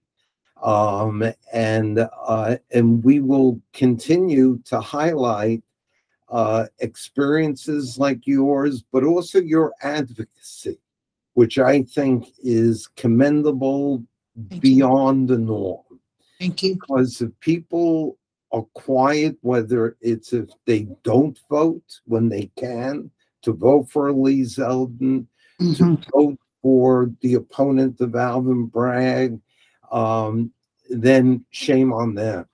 Um, 0.61 1.23
and 1.53 2.07
uh, 2.27 2.57
and 2.71 3.03
we 3.03 3.19
will 3.19 3.61
continue 3.73 4.59
to 4.65 4.79
highlight 4.79 5.63
uh, 6.29 6.65
experiences 6.79 7.97
like 7.97 8.25
yours, 8.27 8.83
but 8.91 9.03
also 9.03 9.39
your 9.39 9.73
advocacy, 9.81 10.77
which 11.33 11.57
I 11.59 11.83
think 11.83 12.27
is 12.43 12.87
commendable 12.95 14.03
Thank 14.49 14.53
you. 14.63 14.75
beyond 14.75 15.29
the 15.29 15.37
norm 15.37 15.99
Thank 16.39 16.61
you. 16.63 16.75
because 16.75 17.21
if 17.21 17.31
people 17.39 18.17
are 18.51 18.65
quiet, 18.73 19.37
whether 19.41 19.97
it's 20.01 20.31
if 20.33 20.49
they 20.65 20.87
don't 21.03 21.39
vote 21.49 21.99
when 22.05 22.29
they 22.29 22.51
can, 22.55 23.09
to 23.41 23.53
vote 23.53 23.89
for 23.89 24.11
Lee 24.11 24.41
Zeldin, 24.41 25.25
to 25.59 25.63
Mhm. 25.65 26.05
vote 26.13 26.39
for 26.61 27.11
the 27.21 27.33
opponent 27.35 27.99
of 28.01 28.15
Alvin 28.15 28.65
Bragg, 28.65 29.39
um, 29.91 30.51
then 30.89 31.45
shame 31.51 31.91
on 31.93 32.13
them. 32.15 32.45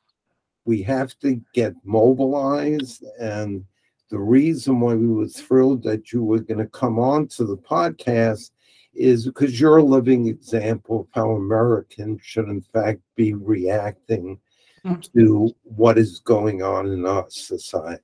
We 0.65 0.82
have 0.84 1.17
to 1.19 1.41
get 1.54 1.73
mobilized. 1.84 3.04
And 3.19 3.65
the 4.10 4.19
reason 4.19 4.80
why 4.80 4.95
we 4.95 5.08
were 5.08 5.28
thrilled 5.28 5.84
that 5.84 6.12
you 6.12 6.23
were 6.23 6.39
going 6.39 6.60
to 6.60 6.67
come 6.67 6.99
on 6.99 7.28
to 7.30 7.45
the 7.45 7.58
podcast 7.58 8.52
is 8.93 9.26
because 9.26 9.60
you're 9.60 9.78
a 9.78 9.84
living 9.84 10.28
example 10.28 11.02
of 11.02 11.08
how 11.12 11.32
Americans 11.32 12.21
should, 12.23 12.47
in 12.47 12.62
fact, 12.62 13.02
be 13.15 13.34
reacting 13.34 14.39
Mm. 14.86 15.13
to 15.13 15.56
what 15.63 15.97
is 15.97 16.19
going 16.19 16.62
on 16.62 16.88
in 16.91 17.06
our 17.06 17.26
society. 17.30 18.04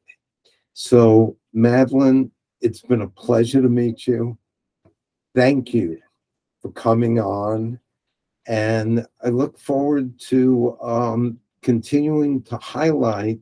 So, 0.73 1.35
Madeline, 1.51 2.31
it's 2.61 2.81
been 2.81 3.01
a 3.01 3.09
pleasure 3.09 3.61
to 3.61 3.67
meet 3.67 4.07
you. 4.07 4.37
Thank 5.35 5.73
you 5.73 5.99
for 6.61 6.71
coming 6.71 7.19
on. 7.19 7.81
And 8.47 9.05
I 9.21 9.27
look 9.27 9.59
forward 9.59 10.17
to 10.29 10.77
um, 10.81 11.39
continuing 11.61 12.41
to 12.43 12.57
highlight 12.57 13.39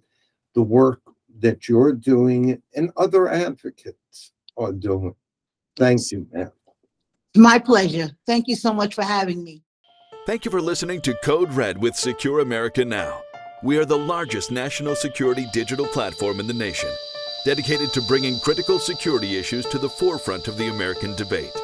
the 0.55 0.61
work 0.61 1.01
that 1.39 1.69
you're 1.69 1.93
doing 1.93 2.61
and 2.75 2.91
other 2.97 3.29
advocates 3.29 4.31
are 4.57 4.71
doing. 4.71 5.13
Thank 5.75 6.11
you, 6.11 6.27
Matt. 6.31 6.53
My 7.35 7.59
pleasure. 7.59 8.09
Thank 8.25 8.47
you 8.47 8.55
so 8.55 8.73
much 8.73 8.95
for 8.95 9.03
having 9.03 9.43
me. 9.43 9.61
Thank 10.25 10.43
you 10.43 10.51
for 10.51 10.61
listening 10.61 11.01
to 11.01 11.13
Code 11.23 11.53
Red 11.53 11.81
with 11.81 11.95
Secure 11.95 12.39
America 12.39 12.83
Now. 12.83 13.21
We 13.63 13.77
are 13.77 13.85
the 13.85 13.97
largest 13.97 14.51
national 14.51 14.95
security 14.95 15.45
digital 15.53 15.85
platform 15.85 16.39
in 16.39 16.47
the 16.47 16.53
nation, 16.53 16.89
dedicated 17.45 17.93
to 17.93 18.01
bringing 18.01 18.39
critical 18.39 18.79
security 18.79 19.37
issues 19.37 19.65
to 19.67 19.77
the 19.77 19.89
forefront 19.89 20.47
of 20.47 20.57
the 20.57 20.69
American 20.69 21.15
debate. 21.15 21.55